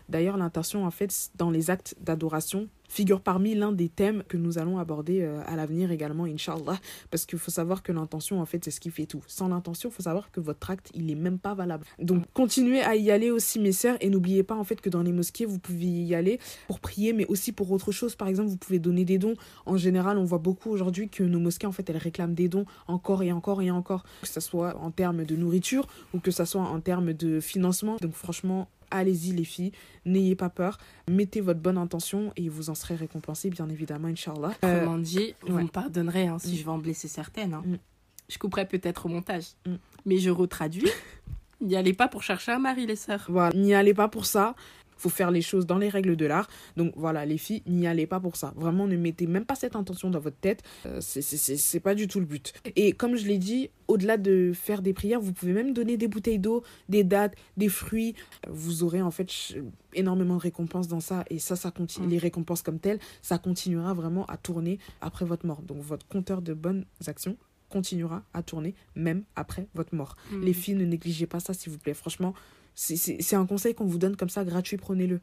[0.09, 4.57] D'ailleurs, l'intention, en fait, dans les actes d'adoration, figure parmi l'un des thèmes que nous
[4.57, 6.79] allons aborder euh, à l'avenir également, Inch'Allah.
[7.11, 9.23] Parce qu'il faut savoir que l'intention, en fait, c'est ce qui fait tout.
[9.27, 11.85] Sans l'intention, il faut savoir que votre acte, il n'est même pas valable.
[11.99, 15.01] Donc, continuez à y aller aussi, mes sœurs, et n'oubliez pas, en fait, que dans
[15.01, 18.15] les mosquées, vous pouvez y aller pour prier, mais aussi pour autre chose.
[18.15, 19.35] Par exemple, vous pouvez donner des dons.
[19.65, 22.65] En général, on voit beaucoup aujourd'hui que nos mosquées, en fait, elles réclament des dons
[22.87, 24.03] encore et encore et encore.
[24.21, 27.97] Que ce soit en termes de nourriture ou que ce soit en termes de financement.
[28.01, 29.71] Donc, franchement, allez-y les filles,
[30.05, 30.77] n'ayez pas peur,
[31.09, 34.53] mettez votre bonne intention et vous en serez récompensé bien évidemment, Inch'Allah.
[34.63, 36.55] Euh, Comment dit, vous me pardonnerez hein, si mm.
[36.55, 37.53] je vais en blesser certaines.
[37.53, 37.63] Hein.
[37.65, 37.75] Mm.
[38.29, 39.75] Je couperai peut-être au montage, mm.
[40.05, 40.89] mais je retraduis.
[41.61, 43.25] N'y allez pas pour chercher un mari, les sœurs.
[43.29, 44.55] Voilà, n'y allez pas pour ça
[44.97, 46.47] faut faire les choses dans les règles de l'art.
[46.75, 48.53] Donc voilà, les filles, n'y allez pas pour ça.
[48.55, 50.63] Vraiment, ne mettez même pas cette intention dans votre tête.
[50.85, 52.53] Euh, c'est pas du tout le but.
[52.75, 56.07] Et comme je l'ai dit, au-delà de faire des prières, vous pouvez même donner des
[56.07, 58.15] bouteilles d'eau, des dates, des fruits.
[58.49, 59.29] Vous aurez en fait
[59.93, 61.23] énormément de récompenses dans ça.
[61.29, 62.07] Et ça, ça continue.
[62.07, 62.11] Mm.
[62.11, 65.61] Les récompenses comme telles, ça continuera vraiment à tourner après votre mort.
[65.61, 67.37] Donc votre compteur de bonnes actions
[67.69, 70.15] continuera à tourner même après votre mort.
[70.31, 70.41] Mm.
[70.41, 71.93] Les filles, ne négligez pas ça, s'il vous plaît.
[71.93, 72.33] Franchement,
[72.77, 75.19] c'est un conseil qu'on vous donne comme ça, gratuit, prenez-le.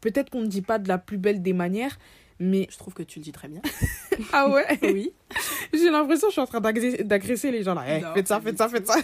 [0.00, 1.98] Peut-être qu'on ne dit pas de la plus belle des manières,
[2.38, 2.68] mais...
[2.70, 3.60] Je trouve que tu le dis très bien.
[4.32, 4.78] ah ouais?
[4.82, 5.12] Oui.
[5.72, 7.84] J'ai l'impression que je suis en train d'agresser les gens là.
[7.88, 8.96] Eh, faites ça, faites ça, faites ça.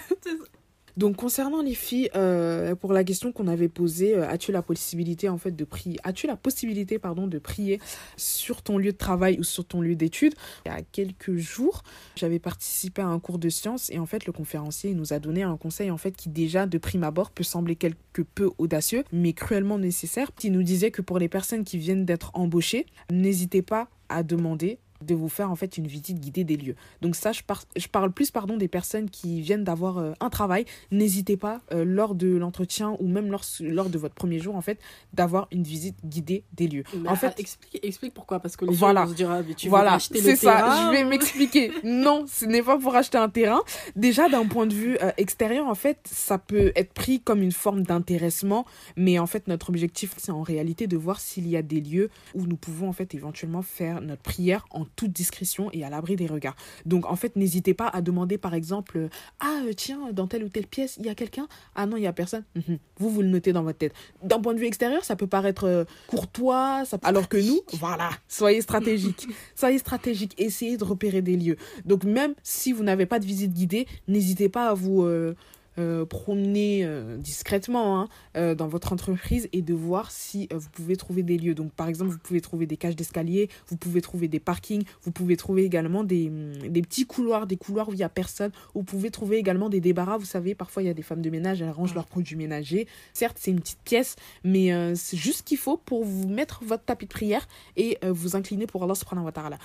[0.98, 5.28] Donc concernant les filles, euh, pour la question qu'on avait posée, euh, as-tu la possibilité
[5.28, 7.78] en fait de prier, as-tu la possibilité de prier
[8.16, 10.34] sur ton lieu de travail ou sur ton lieu d'études?
[10.66, 11.84] Il y a quelques jours,
[12.16, 15.44] j'avais participé à un cours de sciences et en fait le conférencier nous a donné
[15.44, 19.34] un conseil en fait qui déjà de prime abord peut sembler quelque peu audacieux mais
[19.34, 20.32] cruellement nécessaire.
[20.42, 24.80] Il nous disait que pour les personnes qui viennent d'être embauchées, n'hésitez pas à demander
[25.04, 26.74] de vous faire en fait une visite guidée des lieux.
[27.02, 27.42] Donc ça, je,
[27.76, 30.64] je parle plus pardon des personnes qui viennent d'avoir euh, un travail.
[30.90, 34.60] N'hésitez pas euh, lors de l'entretien ou même lors, lors de votre premier jour en
[34.60, 34.78] fait
[35.12, 36.84] d'avoir une visite guidée des lieux.
[37.06, 39.68] en fait, explique, explique pourquoi parce que les voilà, gens vont se dire ah, tu
[39.68, 40.86] voilà, c'est ça.
[40.86, 41.72] Je vais m'expliquer.
[41.84, 43.60] non, ce n'est pas pour acheter un terrain.
[43.96, 47.52] Déjà d'un point de vue euh, extérieur en fait, ça peut être pris comme une
[47.52, 51.62] forme d'intéressement, mais en fait notre objectif c'est en réalité de voir s'il y a
[51.62, 55.84] des lieux où nous pouvons en fait éventuellement faire notre prière en toute discrétion et
[55.84, 56.56] à l'abri des regards.
[56.86, 59.08] Donc en fait, n'hésitez pas à demander par exemple
[59.40, 61.48] Ah, euh, tiens, dans telle ou telle pièce, il y a quelqu'un?
[61.74, 62.44] Ah non, il n'y a personne.
[62.54, 62.78] Mhm.
[62.98, 63.94] Vous, vous le notez dans votre tête.
[64.22, 66.98] D'un point de vue extérieur, ça peut paraître euh, courtois, ça...
[67.02, 69.26] alors que nous, voilà, soyez stratégique.
[69.54, 71.56] soyez stratégique, essayez de repérer des lieux.
[71.84, 75.34] Donc même si vous n'avez pas de visite guidée, n'hésitez pas à vous euh,
[76.04, 81.22] promener euh, discrètement hein, euh, dans votre entreprise et de voir si vous pouvez trouver
[81.22, 81.54] des lieux.
[81.54, 85.12] Donc, par exemple, vous pouvez trouver des cages d'escalier, vous pouvez trouver des parkings, vous
[85.12, 88.50] pouvez trouver également des, mm, des, petits couloirs, des couloirs où il n'y a personne.
[88.74, 90.18] Vous pouvez trouver également des débarras.
[90.18, 92.86] Vous savez, parfois, il y a des femmes de ménage, elles rangent leurs produits ménagers.
[93.12, 96.84] Certes, c'est une petite pièce, mais c'est juste ce qu'il faut pour vous mettre votre
[96.84, 99.58] tapis de prière et vous incliner pour Allah subhanahu wa ta'ala.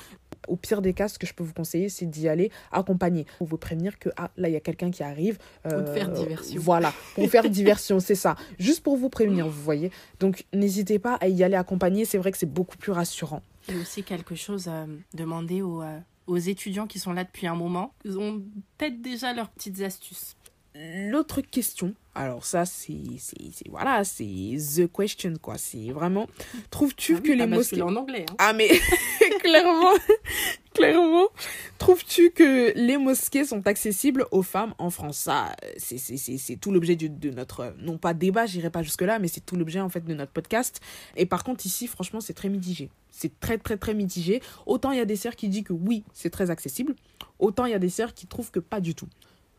[0.47, 3.47] Au pire des cas, ce que je peux vous conseiller, c'est d'y aller accompagné pour
[3.47, 5.37] vous prévenir que ah, là, il y a quelqu'un qui arrive.
[5.63, 6.59] faire diversion.
[6.61, 8.35] Voilà, pour faire diversion, c'est ça.
[8.59, 9.91] Juste pour vous prévenir, vous voyez.
[10.19, 12.05] Donc, n'hésitez pas à y aller accompagné.
[12.05, 13.41] C'est vrai que c'est beaucoup plus rassurant.
[13.69, 17.55] Et aussi quelque chose à demander aux, euh, aux étudiants qui sont là depuis un
[17.55, 17.93] moment.
[18.03, 18.41] Ils ont
[18.77, 20.35] peut-être déjà leurs petites astuces.
[20.75, 22.93] L'autre question, alors ça c'est
[23.69, 26.27] voilà, c'est the question quoi, c'est vraiment
[26.69, 28.35] trouves-tu ah que les mosquées en anglais hein.
[28.37, 28.69] Ah mais
[29.39, 29.93] clairement
[30.73, 31.27] clairement
[31.79, 35.17] trouves-tu que les mosquées sont accessibles aux femmes en France?
[35.17, 39.45] Ça c'est tout l'objet de notre non pas débat, j'irai pas jusque là, mais c'est
[39.45, 40.81] tout l'objet en fait de notre podcast
[41.15, 42.89] et par contre ici franchement, c'est très mitigé.
[43.09, 44.41] C'est très très très mitigé.
[44.65, 46.95] Autant il y a des sœurs qui disent que oui, c'est très accessible,
[47.39, 49.07] autant il y a des sœurs qui trouvent que pas du tout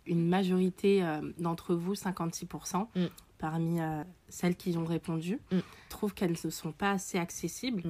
[0.06, 3.06] une majorité euh, d'entre vous, 56%, mm.
[3.38, 5.58] parmi euh, celles qui ont répondu, mm.
[5.88, 7.82] trouvent qu'elles ne sont pas assez accessibles.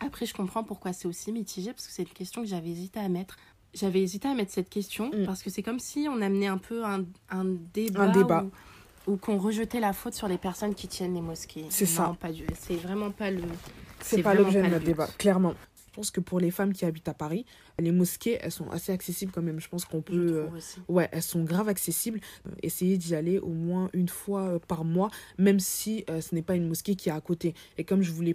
[0.00, 3.00] Après, je comprends pourquoi c'est aussi mitigé, parce que c'est une question que j'avais hésité
[3.00, 3.36] à mettre.
[3.74, 5.26] J'avais hésité à mettre cette question, mm.
[5.26, 8.02] parce que c'est comme si on amenait un peu un, un débat.
[8.02, 8.44] Un débat.
[9.06, 11.66] Ou, qu'on rejetait la faute sur les personnes qui tiennent les mosquées.
[11.70, 12.16] C'est ça.
[12.54, 13.42] C'est vraiment pas le.
[14.00, 15.54] C'est pas l'objet de notre débat, clairement.
[15.96, 17.46] Pense que pour les femmes qui habitent à Paris,
[17.78, 19.58] les mosquées, elles sont assez accessibles quand même.
[19.58, 20.46] Je pense qu'on peut.
[20.46, 22.20] Euh, ouais, elles sont grave accessibles.
[22.46, 26.42] Euh, essayez d'y aller au moins une fois euh, par mois, même si ce n'est
[26.42, 27.54] pas une mosquée qui est à côté.
[27.78, 28.34] Et comme je vous l'ai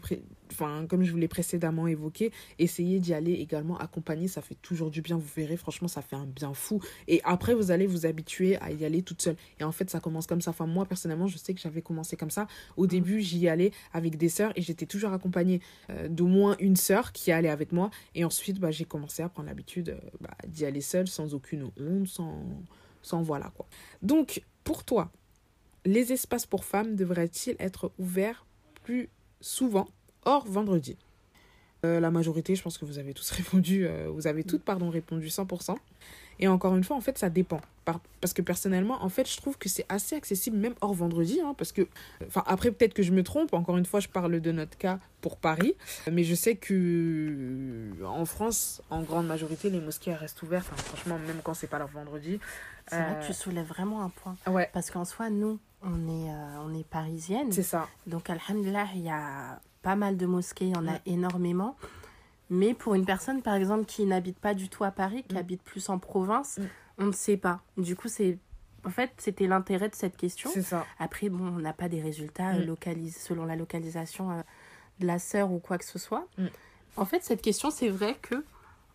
[0.52, 4.28] enfin, comme je vous l'ai précédemment évoqué, essayez d'y aller également accompagné.
[4.28, 5.58] Ça fait toujours du bien, vous verrez.
[5.58, 6.82] Franchement, ça fait un bien fou.
[7.08, 9.36] Et après, vous allez vous habituer à y aller toute seule.
[9.60, 10.52] Et en fait, ça commence comme ça.
[10.52, 12.48] Enfin, moi, personnellement, je sais que j'avais commencé comme ça.
[12.78, 12.88] Au mm.
[12.88, 15.62] début, j'y allais avec des sœurs et j'étais toujours accompagnée
[16.10, 17.90] d'au moins une sœur qui allait avec moi.
[18.16, 21.72] Et ensuite, bah, j'ai commencé à prendre l'habitude euh, bah, d'y aller seule, sans aucune
[21.78, 22.44] honte, sans,
[23.02, 23.68] sans voilà quoi.
[24.02, 25.12] Donc, pour toi,
[25.86, 28.46] les espaces pour femmes devraient-ils être ouverts
[28.84, 29.10] plus
[29.40, 29.88] souvent,
[30.26, 30.98] hors vendredi
[31.86, 34.90] euh, La majorité, je pense que vous avez tous répondu, euh, vous avez toutes, pardon,
[34.90, 35.76] répondu 100%.
[36.40, 37.62] Et encore une fois, en fait, ça dépend.
[38.20, 41.40] Parce que personnellement, en fait, je trouve que c'est assez accessible, même hors vendredi.
[41.40, 41.88] Hein, parce que,
[42.26, 43.54] enfin, après, peut-être que je me trompe.
[43.54, 45.76] Encore une fois, je parle de notre cas pour Paris.
[46.12, 50.66] Mais je sais que en France, en grande majorité, les mosquées restent ouvertes.
[50.66, 52.40] franchement, même quand c'est pas leur vendredi.
[52.88, 54.36] C'est vrai que tu euh, soulèves vraiment un point.
[54.48, 54.70] Ouais.
[54.74, 57.52] Parce qu'en soi, nous, on est, euh, on est parisienne.
[57.52, 57.88] C'est ça.
[58.08, 60.66] Donc, alhamdulillah, il y a pas mal de mosquées.
[60.66, 61.76] Il y en a énormément.
[62.50, 65.40] Mais pour une personne, par exemple, qui n'habite pas du tout à Paris, qui mm.
[65.40, 66.64] habite plus en province, mm.
[67.00, 67.62] on ne sait pas.
[67.78, 68.38] Du coup, c'est
[68.84, 70.50] en fait, c'était l'intérêt de cette question.
[70.62, 70.86] Ça.
[71.00, 72.76] Après, bon, on n'a pas des résultats mm.
[73.12, 74.42] selon la localisation euh,
[75.00, 76.28] de la sœur ou quoi que ce soit.
[76.98, 78.44] En fait, cette question, c'est vrai que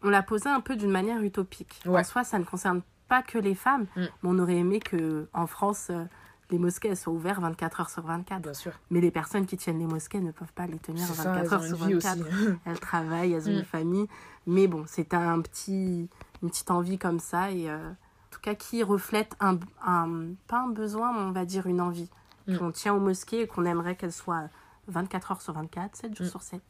[0.02, 1.80] on l'a posée un peu d'une manière utopique.
[1.86, 3.86] En soi, ça ne concerne pas que les femmes.
[3.96, 6.04] Mais on aurait aimé que en France, euh,
[6.50, 8.42] les mosquées elles sont ouvertes 24 heures sur 24.
[8.42, 8.72] Bien sûr.
[8.90, 11.76] Mais les personnes qui tiennent les mosquées ne peuvent pas les tenir 24 heures sur
[11.76, 12.18] 24.
[12.64, 13.64] elles travaillent, elles ont une mm.
[13.64, 14.06] famille.
[14.46, 16.08] Mais bon, c'est un petit,
[16.42, 17.50] une petite envie comme ça.
[17.50, 21.44] Et euh, en tout cas, qui reflète un, un, pas un besoin, mais on va
[21.44, 22.08] dire une envie.
[22.46, 22.58] Mm.
[22.58, 24.48] Qu'on tient aux mosquées et qu'on aimerait qu'elles soient
[24.88, 26.30] 24 heures sur 24, 7 jours mm.
[26.30, 26.60] sur 7.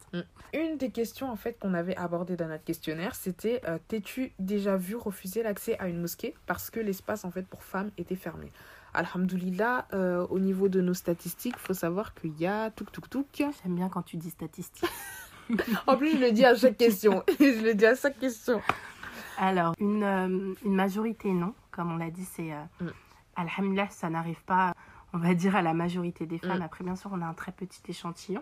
[0.53, 4.75] Une des questions en fait qu'on avait abordées dans notre questionnaire, c'était euh, t'es-tu déjà
[4.75, 8.51] vu refuser l'accès à une mosquée parce que l'espace en fait pour femmes était fermé?
[8.97, 13.01] Alhamdoulilah, euh, au niveau de nos statistiques, il faut savoir qu'il y a tout tout
[13.01, 13.27] tout.
[13.37, 14.89] J'aime bien quand tu dis statistiques.
[15.87, 17.23] en plus, je le dis à chaque question.
[17.39, 18.59] je le dis à chaque question.
[19.37, 21.53] Alors, une, euh, une majorité, non.
[21.69, 22.51] Comme on l'a dit, c'est.
[22.51, 22.87] Euh, mm.
[23.35, 24.73] Alhamdoulilah, ça n'arrive pas,
[25.13, 26.59] on va dire, à la majorité des femmes.
[26.59, 26.63] Mm.
[26.63, 28.41] Après, bien sûr, on a un très petit échantillon.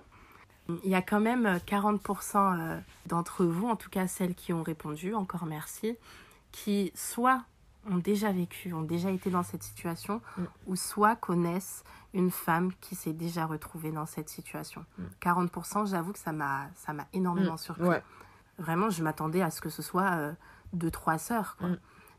[0.85, 5.13] Il y a quand même 40% d'entre vous, en tout cas celles qui ont répondu,
[5.13, 5.95] encore merci,
[6.51, 7.43] qui soit
[7.89, 10.43] ont déjà vécu, ont déjà été dans cette situation, mm.
[10.67, 14.85] ou soit connaissent une femme qui s'est déjà retrouvée dans cette situation.
[15.21, 15.87] 40%, mm.
[15.87, 16.69] j'avoue que ça m'a
[17.13, 17.59] énormément mm.
[17.59, 17.99] surpris.
[18.57, 20.33] Vraiment, je m'attendais à ce que ce soit euh,
[20.71, 21.57] deux, trois sœurs.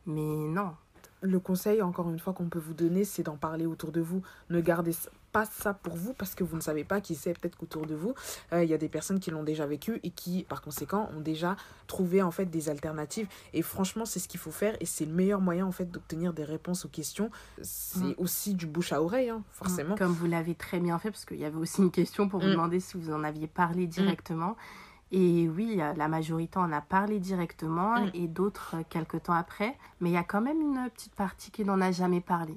[0.05, 0.74] Mais non,
[1.22, 4.22] le conseil, encore une fois, qu'on peut vous donner, c'est d'en parler autour de vous.
[4.50, 4.94] Ne gardez
[5.37, 7.38] pas ça pour vous parce que vous ne savez pas qui c'est.
[7.38, 8.14] Peut-être qu'autour de vous,
[8.55, 11.20] euh, il y a des personnes qui l'ont déjà vécu et qui, par conséquent, ont
[11.20, 11.57] déjà
[11.88, 13.29] trouvé en fait des alternatives.
[13.53, 16.33] Et franchement, c'est ce qu'il faut faire et c'est le meilleur moyen en fait d'obtenir
[16.33, 17.31] des réponses aux questions.
[17.61, 18.14] C'est mm.
[18.16, 19.94] aussi du bouche à oreille, hein, forcément.
[19.94, 22.49] Comme vous l'avez très bien fait, parce qu'il y avait aussi une question pour vous
[22.49, 22.53] mm.
[22.53, 24.57] demander si vous en aviez parlé directement.
[25.12, 28.11] Et oui, la majorité en a parlé directement mm.
[28.14, 29.77] et d'autres euh, quelques temps après.
[30.01, 32.55] Mais il y a quand même une petite partie qui n'en a jamais parlé.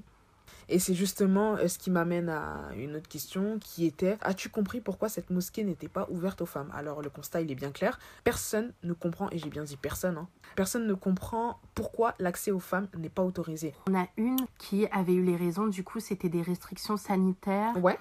[0.69, 4.82] Et c'est justement euh, ce qui m'amène à une autre question qui était As-tu compris
[4.82, 6.71] pourquoi cette mosquée n'était pas ouverte aux femmes?
[6.73, 7.99] Alors le constat il est bien clair.
[8.23, 12.60] Personne ne comprend, et j'ai bien dit personne, hein, personne ne comprend pourquoi l'accès aux
[12.60, 13.73] femmes n'est pas autorisé.
[13.89, 17.75] On a une qui avait eu les raisons, du coup c'était des restrictions sanitaires.
[17.84, 17.97] Ouais.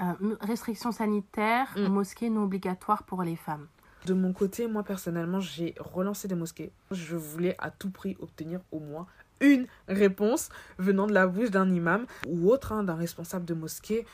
[0.00, 1.86] Euh, restrictions sanitaires, mm.
[1.86, 3.66] mosquées non obligatoires pour les femmes.
[4.06, 6.72] De mon côté, moi personnellement, j'ai relancé des mosquées.
[6.90, 9.06] Je voulais à tout prix obtenir au moins
[9.42, 14.06] une réponse venant de la bouche d'un imam ou autre, hein, d'un responsable de mosquée.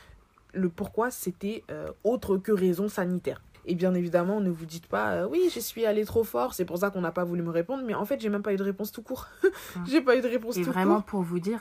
[0.54, 3.40] Le pourquoi, c'était euh, autre que raison sanitaire.
[3.66, 6.64] Et bien évidemment, ne vous dites pas euh, oui, je suis allé trop fort, c'est
[6.64, 7.84] pour ça qu'on n'a pas voulu me répondre.
[7.86, 9.28] Mais en fait, j'ai même pas eu de réponse tout court.
[9.86, 11.60] j'ai pas eu de réponse Et tout vraiment, pour vous dire,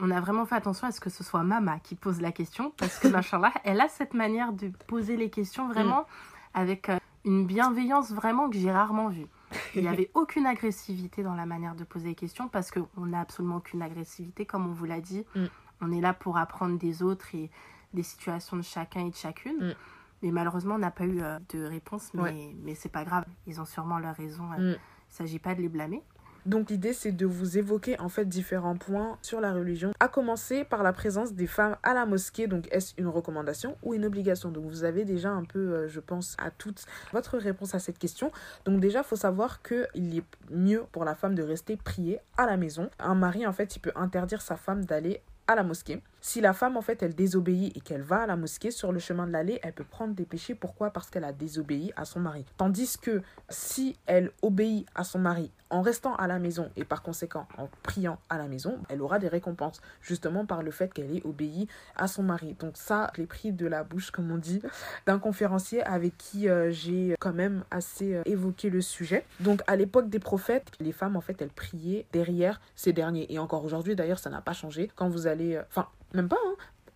[0.00, 2.72] on a vraiment fait attention à ce que ce soit Mama qui pose la question
[2.76, 6.06] parce que, machallah, elle a cette manière de poser les questions vraiment mm.
[6.54, 9.26] avec euh, une bienveillance vraiment que j'ai rarement vue.
[9.74, 13.20] Il n'y avait aucune agressivité dans la manière de poser les questions parce qu'on n'a
[13.20, 15.24] absolument aucune agressivité, comme on vous l'a dit.
[15.34, 15.44] Mm.
[15.80, 17.50] On est là pour apprendre des autres et
[17.92, 19.68] des situations de chacun et de chacune.
[19.68, 19.74] Mm.
[20.22, 23.24] Mais malheureusement, on n'a pas eu euh, de réponse, mais, mais c'est pas grave.
[23.46, 24.50] Ils ont sûrement leur raison.
[24.52, 24.76] Euh, il ne
[25.08, 26.02] s'agit pas de les blâmer.
[26.46, 30.64] Donc l'idée c'est de vous évoquer en fait différents points sur la religion, à commencer
[30.64, 32.46] par la présence des femmes à la mosquée.
[32.46, 34.50] Donc est-ce une recommandation ou une obligation?
[34.50, 37.98] Donc vous avez déjà un peu, euh, je pense, à toute votre réponse à cette
[37.98, 38.30] question.
[38.66, 42.46] Donc déjà, il faut savoir qu'il est mieux pour la femme de rester prier à
[42.46, 42.90] la maison.
[42.98, 46.54] Un mari en fait, il peut interdire sa femme d'aller à la mosquée Si la
[46.54, 49.32] femme, en fait, elle désobéit et qu'elle va à la mosquée, sur le chemin de
[49.32, 50.54] l'aller, elle peut prendre des péchés.
[50.54, 50.88] Pourquoi?
[50.88, 52.46] Parce qu'elle a désobéi à son mari.
[52.56, 57.02] Tandis que si elle obéit à son mari en restant à la maison et par
[57.02, 61.14] conséquent en priant à la maison, elle aura des récompenses, justement par le fait qu'elle
[61.14, 62.56] ait obéi à son mari.
[62.58, 64.62] Donc ça, je l'ai pris de la bouche, comme on dit,
[65.04, 69.26] d'un conférencier avec qui euh, j'ai quand même assez euh, évoqué le sujet.
[69.40, 73.30] Donc à l'époque des prophètes, les femmes, en fait, elles priaient derrière ces derniers.
[73.30, 74.90] Et encore aujourd'hui, d'ailleurs, ça n'a pas changé.
[74.96, 75.56] Quand vous allez...
[75.56, 76.54] Euh, enfin, même pas, hein.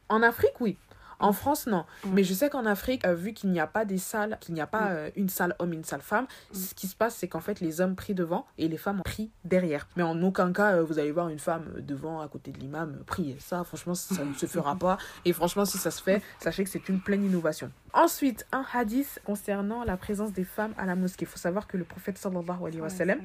[0.09, 0.79] En Afrique, oui.
[1.21, 1.85] En France, non.
[2.07, 4.61] Mais je sais qu'en Afrique, euh, vu qu'il n'y a pas des salles, qu'il n'y
[4.61, 4.93] a pas mm.
[4.93, 6.55] euh, une salle homme, une salle femme, mm.
[6.55, 9.31] ce qui se passe, c'est qu'en fait, les hommes prient devant et les femmes prient
[9.45, 9.89] derrière.
[9.97, 12.99] Mais en aucun cas, euh, vous allez voir une femme devant, à côté de l'imam,
[13.07, 13.37] prier.
[13.41, 14.99] Ça, franchement, ça ne se fera pas.
[15.25, 17.71] Et franchement, si ça se fait, sachez que c'est une pleine innovation.
[17.95, 21.25] Ensuite, un hadith concernant la présence des femmes à la mosquée.
[21.25, 23.19] Il faut savoir que le prophète sallallahu alayhi wa sallam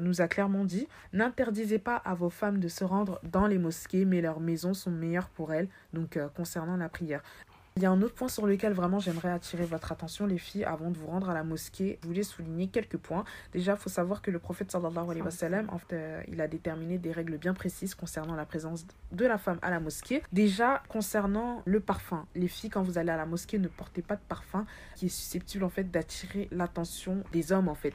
[0.00, 4.04] nous a clairement dit N'interdisez pas à vos femmes de se rendre dans les mosquées,
[4.04, 5.68] mais leurs maisons sont meilleures pour elles.
[5.96, 7.22] Donc, concernant la prière.
[7.78, 10.64] Il y a un autre point sur lequel vraiment j'aimerais attirer votre attention, les filles,
[10.64, 11.98] avant de vous rendre à la mosquée.
[12.00, 13.24] Je voulais souligner quelques points.
[13.52, 16.40] Déjà, il faut savoir que le prophète sallallahu alayhi wa sallam, en fait, euh, il
[16.40, 20.22] a déterminé des règles bien précises concernant la présence de la femme à la mosquée.
[20.32, 24.16] Déjà, concernant le parfum, les filles, quand vous allez à la mosquée, ne portez pas
[24.16, 27.92] de parfum qui est susceptible en fait d'attirer l'attention des hommes en fait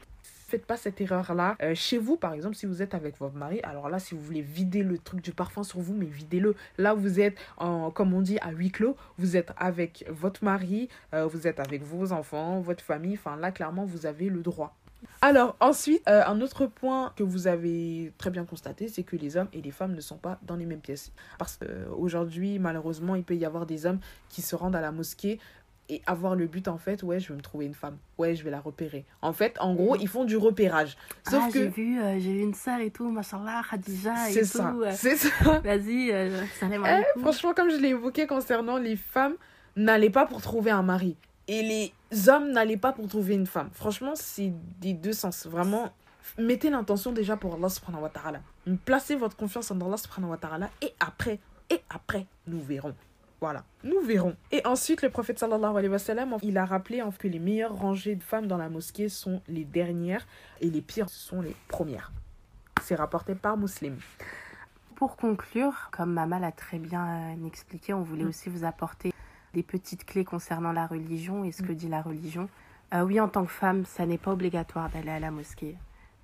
[0.52, 1.56] faites pas cette erreur-là.
[1.64, 4.22] Euh, chez vous, par exemple, si vous êtes avec votre mari, alors là, si vous
[4.22, 6.56] voulez vider le truc du parfum sur vous, mais videz-le.
[6.78, 8.96] Là, vous êtes, en, comme on dit, à huis clos.
[9.18, 13.14] Vous êtes avec votre mari, euh, vous êtes avec vos enfants, votre famille.
[13.14, 14.76] Enfin, là, clairement, vous avez le droit.
[15.22, 19.38] Alors ensuite, euh, un autre point que vous avez très bien constaté, c'est que les
[19.38, 21.12] hommes et les femmes ne sont pas dans les mêmes pièces.
[21.40, 25.40] Parce qu'aujourd'hui, malheureusement, il peut y avoir des hommes qui se rendent à la mosquée
[25.92, 27.98] et avoir le but en fait ouais je vais me trouver une femme.
[28.18, 29.06] Ouais je vais la repérer.
[29.22, 30.96] En fait en gros ils font du repérage.
[31.30, 34.34] Sauf ah, que j'ai vu euh, j'ai vu une sœur et tout machallah Khadija et
[34.34, 34.92] c'est ça euh.
[34.96, 35.60] c'est ça.
[35.64, 39.36] Vas-y euh, eh, franchement comme je l'ai évoqué concernant les femmes
[39.76, 41.18] n'allez pas pour trouver un mari.
[41.50, 43.70] Et les hommes n'allaient pas pour trouver une femme.
[43.74, 45.46] Franchement c'est des deux sens.
[45.46, 45.92] Vraiment
[46.38, 48.40] mettez l'intention déjà pour Allah subhanahu wa ta'ala.
[48.86, 52.96] Placez votre confiance en Allah subhanahu wa ta'ala et après et après nous verrons
[53.42, 54.36] voilà, nous verrons.
[54.52, 58.16] Et ensuite, le prophète sallallahu alayhi wa sallam, il a rappelé que les meilleures rangées
[58.16, 60.28] de femmes dans la mosquée sont les dernières
[60.62, 62.12] et les pires sont les premières.
[62.84, 63.98] C'est rapporté par Muslim.
[64.96, 68.30] Pour conclure, comme Mama l'a très bien euh, expliqué, on voulait mm.
[68.30, 69.12] aussi vous apporter
[69.56, 71.76] des petites clés concernant la religion et ce que mm.
[71.76, 72.48] dit la religion.
[72.94, 75.76] Euh, oui, en tant que femme, ça n'est pas obligatoire d'aller à la mosquée.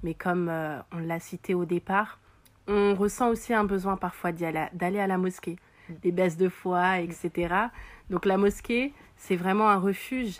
[0.03, 2.19] Mais comme euh, on l'a cité au départ,
[2.67, 5.57] on ressent aussi un besoin parfois d'aller à la mosquée
[6.01, 7.55] des baisses de foi, etc.
[8.09, 10.39] Donc la mosquée, c'est vraiment un refuge.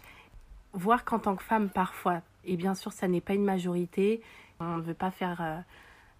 [0.73, 4.21] Voir qu'en tant que femme, parfois, et bien sûr, ça n'est pas une majorité,
[4.60, 5.60] on ne veut pas faire euh,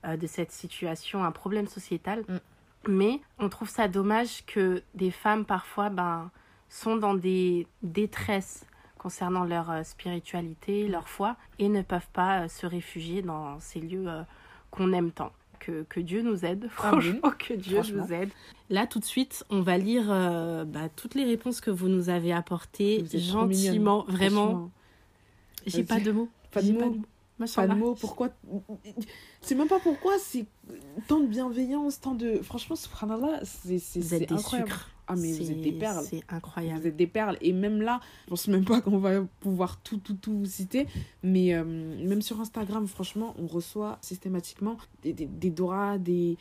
[0.06, 2.38] euh, de cette situation un problème sociétal, mm.
[2.90, 6.30] mais on trouve ça dommage que des femmes, parfois, ben,
[6.70, 8.66] sont dans des détresses
[8.98, 14.10] concernant leur euh, spiritualité, leur foi, et ne peuvent pas se réfugier dans ces lieux
[14.72, 16.68] qu'on aime tant que, Dieu nous aide.
[16.70, 18.30] Franchement, que Dieu nous aide.
[18.70, 22.10] Là, tout de suite, on va lire euh, bah, toutes les réponses que vous nous
[22.10, 24.04] avez apportées gentiment.
[24.08, 24.72] Vraiment.
[25.66, 26.30] J'ai pas de mots.
[26.52, 26.98] Pas de mots.
[27.56, 27.96] Pas de mots.
[27.96, 28.30] Pourquoi
[29.42, 30.46] C'est même pas pourquoi, c'est
[31.08, 32.40] tant de bienveillance, tant de.
[32.42, 34.72] Franchement, subhanallah, c'est incroyable.
[35.08, 36.06] Ah, mais vous êtes des perles.
[36.08, 36.82] C'est incroyable.
[36.82, 37.38] Vous êtes des perles.
[37.42, 40.86] Et même là, je pense même pas qu'on va pouvoir tout, tout, tout citer.
[41.24, 46.38] Mais euh, même sur Instagram, franchement, on reçoit systématiquement des, des, des Dora, des,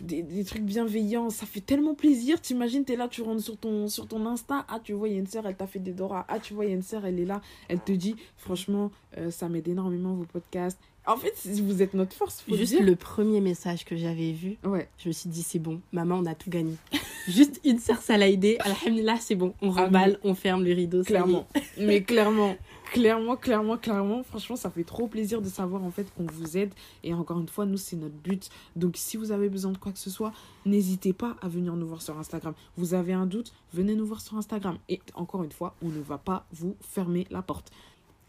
[0.00, 1.30] des, des, trucs bienveillants.
[1.30, 2.40] Ça fait tellement plaisir.
[2.40, 4.66] T'imagines, t'es là, tu rentres sur ton, sur ton Insta.
[4.68, 6.26] Ah, tu vois, il y a une sœur, elle t'a fait des Dora.
[6.28, 7.40] Ah, tu vois, il y a une sœur, elle est là.
[7.68, 10.78] Elle te dit, franchement, euh, ça m'aide énormément vos podcasts.
[11.04, 12.42] En fait, vous êtes notre force.
[12.48, 14.88] Faut Juste le premier message que j'avais vu, ouais.
[14.98, 16.76] je me suis dit, c'est bon, maman, on a tout gagné.
[17.28, 18.56] Juste une sœur, ça l'a aidé.
[18.60, 21.02] Alhamdulillah, c'est bon, on remballe, on ferme le rideau.
[21.02, 21.48] Clairement.
[21.78, 22.56] mais clairement,
[22.92, 26.72] clairement, clairement, clairement, franchement, ça fait trop plaisir de savoir en fait qu'on vous aide.
[27.02, 28.48] Et encore une fois, nous, c'est notre but.
[28.76, 30.32] Donc, si vous avez besoin de quoi que ce soit,
[30.66, 32.54] n'hésitez pas à venir nous voir sur Instagram.
[32.76, 34.78] Vous avez un doute, venez nous voir sur Instagram.
[34.88, 37.72] Et encore une fois, on ne va pas vous fermer la porte.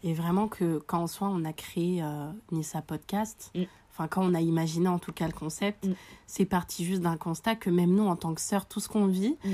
[0.04, 3.62] Et vraiment que quand en soi on a créé euh, Nissa Podcast, mm.
[3.90, 5.94] enfin quand on a imaginé en tout cas le concept, mm.
[6.26, 9.06] c'est parti juste d'un constat que même nous en tant que sœurs, tout ce qu'on
[9.06, 9.50] vit, mm.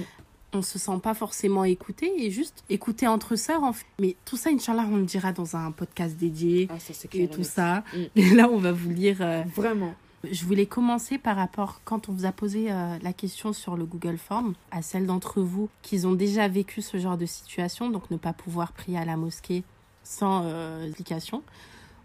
[0.54, 3.62] on se sent pas forcément écouté et juste écouté entre sœurs.
[3.62, 3.86] En fait.
[4.00, 6.76] Mais tout ça, Inch'Allah, on le dira dans un podcast dédié ah,
[7.14, 7.84] et tout ça.
[8.16, 9.18] Et là, on va vous lire.
[9.20, 9.94] Euh, vraiment.
[10.28, 13.86] Je voulais commencer par rapport, quand on vous a posé euh, la question sur le
[13.86, 18.10] Google Form, à celles d'entre vous qui ont déjà vécu ce genre de situation, donc
[18.10, 19.62] ne pas pouvoir prier à la mosquée
[20.10, 21.42] sans euh, explication.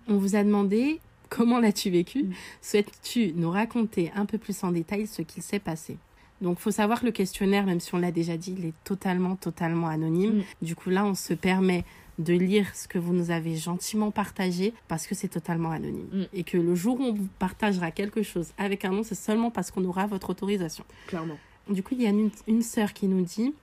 [0.07, 0.99] On vous a demandé
[1.29, 2.33] comment l'as-tu vécu mm.
[2.61, 5.97] Souhaites-tu nous raconter un peu plus en détail ce qui s'est passé?
[6.41, 9.35] Donc, faut savoir que le questionnaire, même si on l'a déjà dit, il est totalement,
[9.35, 10.37] totalement anonyme.
[10.37, 10.43] Mm.
[10.61, 11.83] Du coup, là, on se permet
[12.19, 16.07] de lire ce que vous nous avez gentiment partagé parce que c'est totalement anonyme.
[16.11, 16.23] Mm.
[16.33, 19.49] Et que le jour où on vous partagera quelque chose avec un nom, c'est seulement
[19.49, 20.85] parce qu'on aura votre autorisation.
[21.07, 21.37] Clairement.
[21.69, 23.53] Du coup, il y a une, une sœur qui nous dit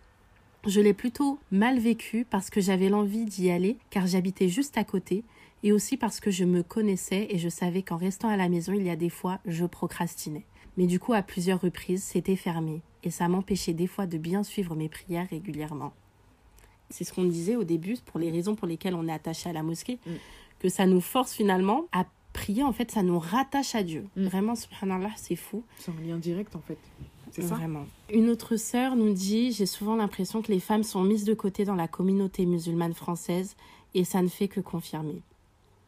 [0.67, 4.85] Je l'ai plutôt mal vécu parce que j'avais l'envie d'y aller, car j'habitais juste à
[4.85, 5.25] côté,
[5.65, 8.73] et aussi parce que je me connaissais et je savais qu'en restant à la maison,
[8.73, 10.45] il y a des fois, je procrastinais.
[10.77, 14.45] Mais du coup, à plusieurs reprises, c'était fermé, et ça m'empêchait des fois de bien
[14.45, 15.93] suivre mes prières régulièrement.
[16.91, 19.53] C'est ce qu'on disait au début, pour les raisons pour lesquelles on est attaché à
[19.53, 20.11] la mosquée, Mm.
[20.61, 24.07] que ça nous force finalement à prier, en fait, ça nous rattache à Dieu.
[24.17, 24.25] Mm.
[24.27, 25.65] Vraiment, subhanallah, c'est fou.
[25.79, 26.79] C'est un lien direct en fait.
[28.13, 31.65] Une autre sœur nous dit J'ai souvent l'impression que les femmes sont mises de côté
[31.65, 33.57] dans la communauté musulmane française
[33.95, 35.23] et ça ne fait que confirmer.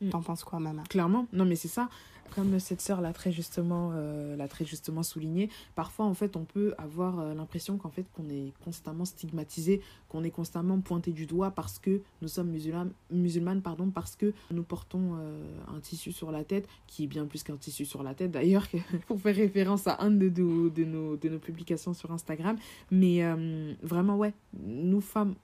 [0.05, 0.11] Mm.
[0.11, 1.88] T'en penses quoi, maman Clairement, non mais c'est ça.
[2.34, 6.44] Comme cette sœur l'a très justement, euh, l'a très justement souligné, parfois en fait on
[6.44, 11.26] peut avoir euh, l'impression qu'en fait qu'on est constamment stigmatisé, qu'on est constamment pointé du
[11.26, 16.11] doigt parce que nous sommes musulmanes, musulmanes pardon, parce que nous portons euh, un tissu
[16.11, 18.66] sur la tête qui est bien plus qu'un tissu sur la tête d'ailleurs,
[19.07, 22.57] pour faire référence à un de nos, de nos, de nos publications sur Instagram.
[22.90, 23.22] Mais
[23.82, 25.34] vraiment ouais, nous femmes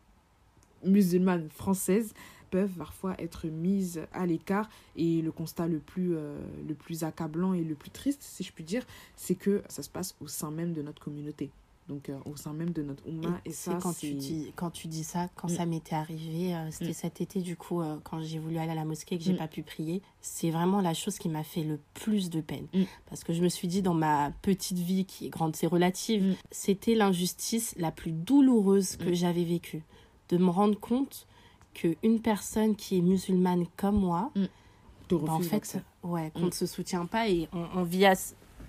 [0.85, 2.15] musulmanes françaises
[2.51, 6.39] peuvent parfois être mises à l'écart et le constat le plus, euh,
[6.69, 8.85] le plus accablant et le plus triste, si je puis dire,
[9.17, 11.51] c'est que ça se passe au sein même de notre communauté.
[11.89, 13.41] Donc euh, au sein même de notre Oumma.
[13.45, 15.57] Et, ça, quand tu dis quand tu dis ça, quand Mm.
[15.57, 16.95] ça m'était arrivé, euh, c'était Mm.
[16.95, 19.33] cet été du coup euh, quand j'ai voulu aller à la mosquée et que j'ai
[19.33, 19.39] Mm.
[19.39, 22.69] pas pu prier, c'est vraiment la chose qui m'a fait le plus de peine
[23.07, 26.37] parce que je me suis dit dans ma petite vie qui est grande, c'est relative,
[26.53, 29.83] c'était l'injustice la plus douloureuse que j'avais vécue,
[30.29, 31.27] de me rendre compte
[31.75, 36.47] que une personne qui est musulmane comme moi, bah, en fait, ouais, qu'on Mm.
[36.47, 38.05] ne se soutient pas et on, on vit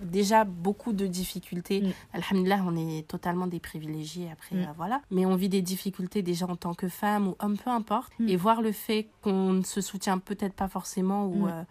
[0.02, 1.82] déjà beaucoup de difficultés.
[1.82, 1.92] Mm.
[2.14, 4.60] Alhamdulillah, on est totalement des privilégiés après, Mm.
[4.60, 5.02] euh, voilà.
[5.12, 8.12] Mais on vit des difficultés déjà en tant que femme ou homme, peu importe.
[8.20, 8.30] Mm.
[8.30, 11.48] Et voir le fait qu'on ne se soutient peut-être pas forcément ou.
[11.48, 11.64] Euh,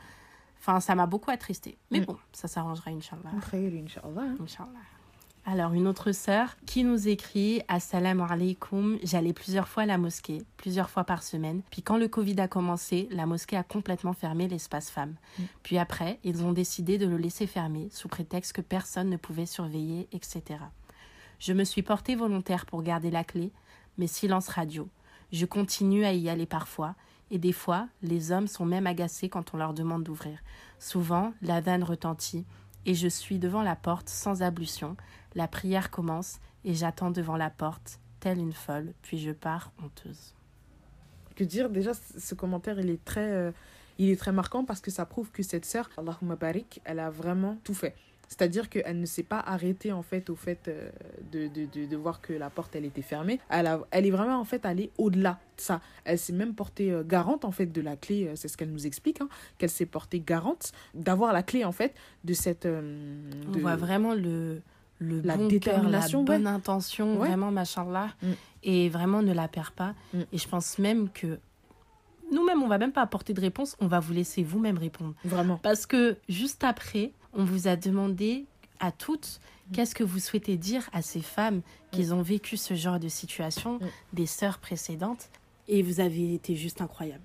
[0.62, 1.78] Enfin, ça m'a beaucoup attristé.
[1.91, 2.05] Mais Mm.
[2.05, 3.31] bon, ça s'arrangera, Inch'Allah.
[3.33, 4.37] Inch'Allah, hein.
[4.43, 4.68] Inch'Allah.
[5.47, 8.99] Alors, une autre sœur qui nous écrit Assalamu alaikum.
[9.03, 11.62] J'allais plusieurs fois à la mosquée, plusieurs fois par semaine.
[11.70, 15.14] Puis, quand le Covid a commencé, la mosquée a complètement fermé l'espace femmes.
[15.38, 15.43] Mm.
[15.62, 19.47] Puis après, ils ont décidé de le laisser fermer sous prétexte que personne ne pouvait
[19.47, 20.61] surveiller, etc.
[21.38, 23.51] Je me suis portée volontaire pour garder la clé,
[23.97, 24.88] mais silence radio.
[25.32, 26.95] Je continue à y aller parfois,
[27.30, 30.38] et des fois, les hommes sont même agacés quand on leur demande d'ouvrir.
[30.78, 32.45] Souvent, la vanne retentit,
[32.86, 34.97] et je suis devant la porte sans ablution.
[35.35, 40.35] La prière commence, et j'attends devant la porte, telle une folle, puis je pars honteuse.
[41.37, 43.53] Que dire déjà, ce commentaire, il est très, euh,
[43.99, 47.11] il est très marquant parce que ça prouve que cette sœur, Allahumma barik, elle a
[47.11, 47.95] vraiment tout fait.
[48.28, 50.91] C'est-à-dire qu'elle ne s'est pas arrêtée en fait au fait euh,
[51.33, 53.41] de, de, de, de voir que la porte elle était fermée.
[53.49, 55.81] Elle, a, elle est vraiment en fait allée au-delà de ça.
[56.05, 58.87] Elle s'est même portée euh, garante en fait de la clé, c'est ce qu'elle nous
[58.87, 59.28] explique, hein,
[59.59, 62.66] qu'elle s'est portée garante d'avoir la clé en fait de cette...
[62.66, 64.62] On voit vraiment le,
[65.01, 67.26] le La bon cœur, la détermination, bonne intention, Ouais.
[67.28, 68.26] vraiment, machallah, Mm.
[68.62, 69.94] et vraiment ne la perd pas.
[70.14, 70.20] Mm.
[70.32, 71.38] Et je pense même que
[72.30, 75.14] nous-mêmes, on va même pas apporter de réponse, on va vous laisser vous-même répondre.
[75.24, 75.57] Vraiment.
[75.57, 78.44] Parce que juste après, on vous a demandé
[78.78, 79.72] à toutes Mm.
[79.74, 83.74] qu'est-ce que vous souhaitez dire à ces femmes qui ont vécu ce genre de situation,
[83.78, 83.86] Mm.
[84.12, 85.28] des sœurs précédentes,
[85.66, 87.22] et vous avez été juste incroyable.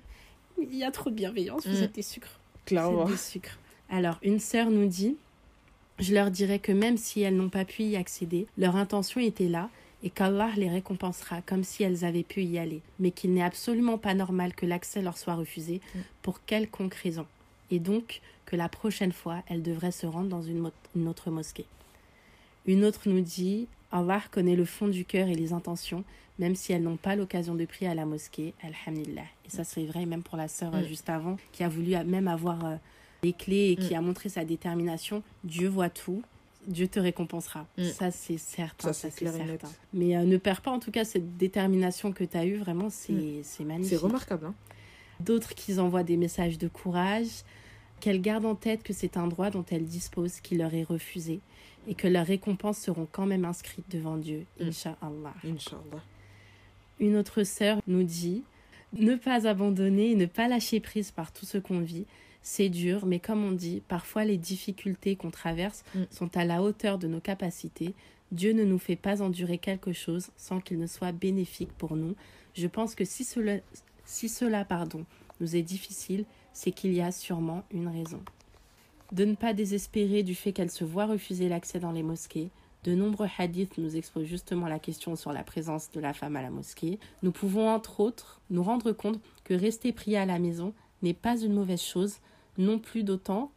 [0.57, 1.83] Il y a trop de bienveillance, vous Mm.
[1.83, 2.39] êtes des sucres.
[2.65, 3.05] Clairement.
[3.05, 3.57] Des sucres.
[3.89, 5.17] Alors, une sœur nous dit
[5.99, 9.47] Je leur dirais que même si elles n'ont pas pu y accéder, leur intention était
[9.47, 9.69] là
[10.03, 13.97] et qu'Allah les récompensera comme si elles avaient pu y aller, mais qu'il n'est absolument
[13.97, 15.99] pas normal que l'accès leur soit refusé Mm.
[16.21, 17.25] pour quelconque raison,
[17.71, 20.69] et donc que la prochaine fois elles devraient se rendre dans une,
[21.07, 21.65] autre mosquée.
[22.65, 26.03] Une autre nous dit Allah connaît le fond du cœur et les intentions,
[26.39, 29.23] même si elles n'ont pas l'occasion de prier à la mosquée, alhamdulillah.
[29.45, 30.87] Et ça c'est vrai même pour la sœur euh, Mm.
[30.87, 32.75] juste avant, qui a voulu euh, même avoir euh,
[33.23, 33.97] les clés et qui Mm.
[33.97, 35.23] a montré sa détermination.
[35.43, 36.21] Dieu voit tout,
[36.67, 37.65] Dieu te récompensera.
[37.77, 37.83] Mm.
[37.89, 39.67] Ça c'est certain, Ça, c'est certain.
[39.93, 42.89] Mais euh, ne perds pas en tout cas cette détermination que tu as eue, vraiment
[42.89, 43.43] c'est Mm.
[43.43, 43.89] c'est magnifique.
[43.97, 44.47] C'est remarquable.
[44.47, 44.55] Hein.
[45.19, 47.27] D'autres qui envoient des messages de courage,
[48.01, 51.39] qu'elles gardent en tête que c'est un droit dont elles disposent qui leur est refusé
[51.87, 54.67] et que leurs récompenses seront quand même inscrites devant Dieu, Mm.
[54.67, 55.33] Inch'Allah.
[55.45, 56.03] Inch'Allah.
[56.99, 58.43] Une autre sœur nous dit
[58.93, 62.05] Ne pas abandonner et ne pas lâcher prise par tout ce qu'on vit,
[62.47, 66.03] c'est dur, mais comme on dit, parfois les difficultés qu'on traverse Mm.
[66.11, 67.95] sont à la hauteur de nos capacités.
[68.31, 72.15] Dieu ne nous fait pas endurer quelque chose sans qu'il ne soit bénéfique pour nous.
[72.53, 73.57] Je pense que si cela,
[74.05, 75.05] si cela pardon,
[75.39, 76.23] nous est difficile,
[76.53, 78.21] c'est qu'il y a sûrement une raison.
[79.11, 82.51] De ne pas désespérer du fait qu'elle se voit refuser l'accès dans les mosquées,
[82.83, 86.43] De nombreux hadiths nous exposent justement la question sur la présence de la femme à
[86.43, 86.99] la mosquée.
[87.23, 90.71] Nous pouvons entre autres nous rendre compte que rester prier à la maison
[91.01, 92.17] n'est pas une mauvaise chose,
[92.57, 93.51] non plus d'autant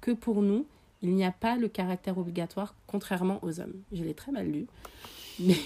[0.00, 0.66] que pour nous,
[1.02, 3.74] il n'y a pas le caractère obligatoire, contrairement aux hommes.
[3.92, 4.66] Je l'ai très mal lu.
[5.40, 5.56] Mais,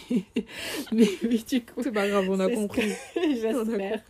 [0.92, 1.82] mais, du coup.
[1.82, 2.92] C'est pas grave, on a compris.
[3.16, 4.02] J'espère.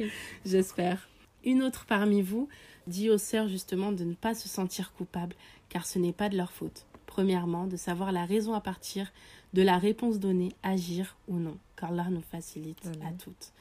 [0.45, 1.09] J'espère.
[1.43, 2.51] Une autre parmi vous
[2.87, 5.35] dit aux sœurs justement de ne pas se sentir coupable,
[5.70, 6.85] car ce n'est pas de leur faute.
[7.07, 9.11] Premièrement, de savoir la raison à partir
[9.55, 13.53] de la réponse donnée, agir ou non, car l'art nous facilite à toutes.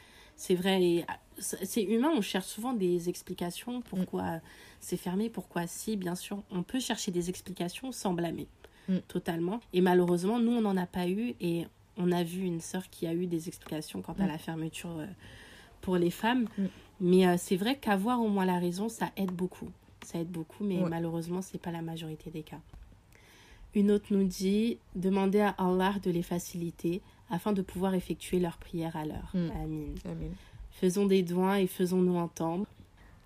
[0.45, 1.05] C'est vrai,
[1.39, 4.41] c'est humain, on cherche souvent des explications, pourquoi mm.
[4.81, 8.47] c'est fermé, pourquoi si, bien sûr, on peut chercher des explications sans blâmer,
[8.89, 8.97] mm.
[9.07, 9.61] totalement.
[9.71, 11.65] Et malheureusement, nous, on n'en a pas eu, et
[11.95, 14.27] on a vu une sœur qui a eu des explications quant à mm.
[14.27, 15.05] la fermeture euh,
[15.79, 16.49] pour les femmes.
[16.99, 19.69] Mais euh, c'est vrai qu'avoir au moins la raison, ça aide beaucoup.
[20.03, 22.59] Ça aide beaucoup, mais malheureusement, ce n'est pas la majorité des cas.
[23.76, 28.57] Une autre nous dit demander à Allah de les faciliter afin de pouvoir effectuer leurs
[28.57, 29.32] prières à l'heure.
[29.34, 29.49] Hmm.
[30.05, 30.30] Amin.
[30.71, 32.65] Faisons des doigts et faisons-nous entendre.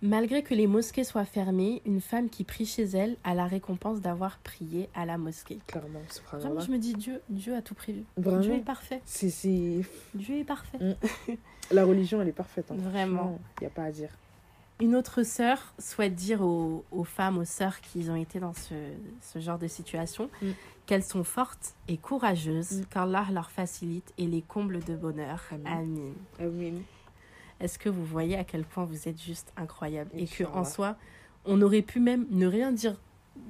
[0.02, 4.00] Malgré que les mosquées soient fermées, une femme qui prie chez elle a la récompense
[4.00, 5.58] d'avoir prié à la mosquée.
[5.66, 6.00] Clairement,
[6.32, 8.04] Vraiment, je me dis Dieu, Dieu a tout prévu.
[8.16, 9.02] Vraiment Dieu est parfait.
[9.06, 9.82] C'est,
[10.14, 10.78] Dieu est parfait.
[10.80, 11.34] Hmm.
[11.72, 12.72] La religion, elle est parfaite.
[12.72, 12.76] Hein.
[12.78, 13.40] Vraiment.
[13.60, 14.10] Il n'y a pas à dire.
[14.80, 19.58] Une autre sœur souhaite dire aux, femmes, aux sœurs qui ont été dans ce, genre
[19.58, 20.48] de situation, mm.
[20.86, 22.86] qu'elles sont fortes et courageuses, mm.
[22.86, 25.44] qu'Allah leur facilite et les comble de bonheur.
[25.52, 26.14] Amin.
[26.40, 26.82] Amin.
[27.60, 30.96] Est-ce que vous voyez à quel point vous êtes juste incroyable et que en soi,
[31.46, 32.96] on aurait pu même ne rien dire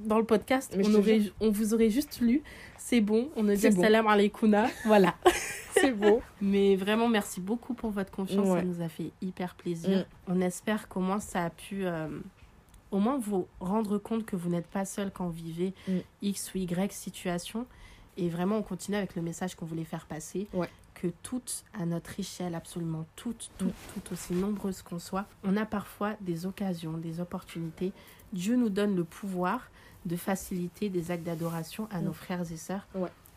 [0.05, 2.43] dans le podcast, on, aurait, on vous aurait juste lu,
[2.77, 5.15] c'est bon, on a dit salam alaikouna, voilà.
[5.73, 6.21] c'est beau.
[6.41, 8.47] Mais vraiment, merci beaucoup pour votre confiance.
[8.47, 9.99] Ça nous a fait hyper plaisir.
[9.99, 10.31] Mm.
[10.33, 12.07] On espère qu'au moins ça a pu euh,
[12.91, 15.97] au moins vous rendre compte que vous n'êtes pas seul quand vous vivez mm.
[16.21, 17.65] X ou Y situation.
[18.17, 20.47] Et vraiment, on continue avec le message qu'on voulait faire passer.
[20.99, 23.93] Que toutes, à notre échelle, absolument toutes, toutes, mm.
[23.93, 27.93] toutes, aussi nombreuses qu'on soit, on a parfois des occasions, des opportunités.
[28.33, 29.69] Dieu nous donne le pouvoir
[30.07, 32.87] de faciliter des actes d'adoration à nos frères et sœurs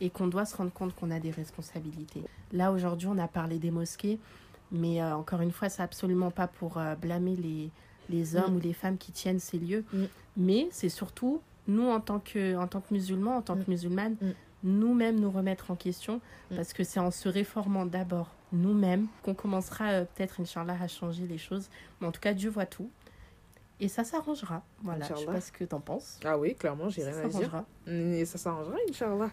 [0.00, 2.22] et qu'on doit se rendre compte qu'on a des responsabilités.
[2.52, 4.18] Là, aujourd'hui, on a parlé des mosquées,
[4.72, 7.70] mais euh, encore une fois, c'est absolument pas pour euh, blâmer les,
[8.08, 8.56] les hommes mm.
[8.56, 10.04] ou les femmes qui tiennent ces lieux, mm.
[10.38, 13.68] mais c'est surtout nous, en tant que, en tant que musulmans, en tant que mm.
[13.68, 14.16] musulmanes,
[14.62, 16.20] nous-mêmes nous remettre en question,
[16.54, 21.26] parce que c'est en se réformant d'abord nous-mêmes qu'on commencera euh, peut-être, Inch'Allah, à changer
[21.26, 21.68] les choses.
[22.00, 22.90] Mais en tout cas, Dieu voit tout.
[23.78, 24.62] Et ça s'arrangera.
[24.82, 26.18] Voilà, je sais pas ce que tu en penses.
[26.24, 27.64] Ah oui, clairement, j'ai rien à dire.
[27.86, 29.30] Et ça s'arrangera, Inch'Allah.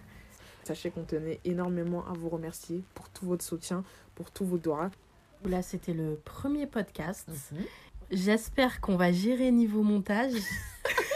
[0.64, 3.84] Sachez qu'on tenait énormément à vous remercier pour tout votre soutien,
[4.16, 4.90] pour tous vos doigts.
[5.46, 7.30] Là, c'était le premier podcast.
[7.52, 7.64] Mhm.
[8.12, 10.34] J'espère qu'on va gérer niveau montage.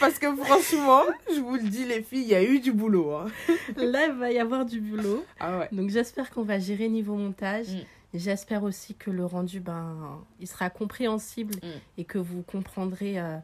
[0.00, 1.02] Parce que franchement,
[1.34, 3.14] je vous le dis, les filles, il y a eu du boulot.
[3.14, 3.26] Hein.
[3.76, 5.24] Là, il va y avoir du boulot.
[5.40, 5.68] Ah ouais.
[5.72, 7.68] Donc, j'espère qu'on va gérer niveau montage.
[7.68, 7.80] Mm.
[8.14, 11.98] J'espère aussi que le rendu, ben, il sera compréhensible mm.
[11.98, 13.36] et que vous comprendrez euh,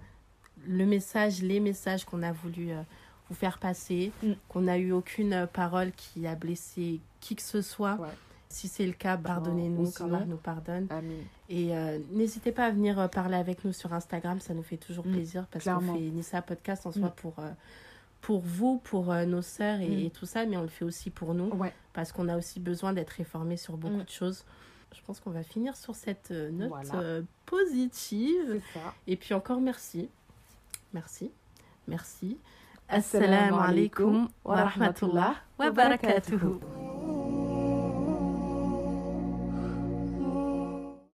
[0.66, 2.80] le message, les messages qu'on a voulu euh,
[3.28, 4.32] vous faire passer, mm.
[4.48, 7.98] qu'on n'a eu aucune parole qui a blessé qui que ce soit.
[8.54, 10.86] Si c'est le cas, pardonnez-nous, qu'Allah nous pardonne.
[11.48, 14.76] Et euh, n'hésitez pas à venir euh, parler avec nous sur Instagram, ça nous fait
[14.76, 17.50] toujours plaisir parce qu'on fait Nissa Podcast en soi pour, euh,
[18.20, 21.50] pour vous, pour nos sœurs et, tout ça, mais on le fait aussi pour nous
[21.92, 24.44] parce qu'on a aussi besoin d'être réformés sur beaucoup de choses.
[24.94, 26.72] Je pense qu'on va finir sur cette note
[27.46, 28.62] positive.
[29.08, 30.08] Et puis encore merci.
[30.92, 31.32] Merci.
[31.88, 32.38] Merci.
[32.88, 36.93] Assalamu alaikum wa rahmatullah wa barakatuh.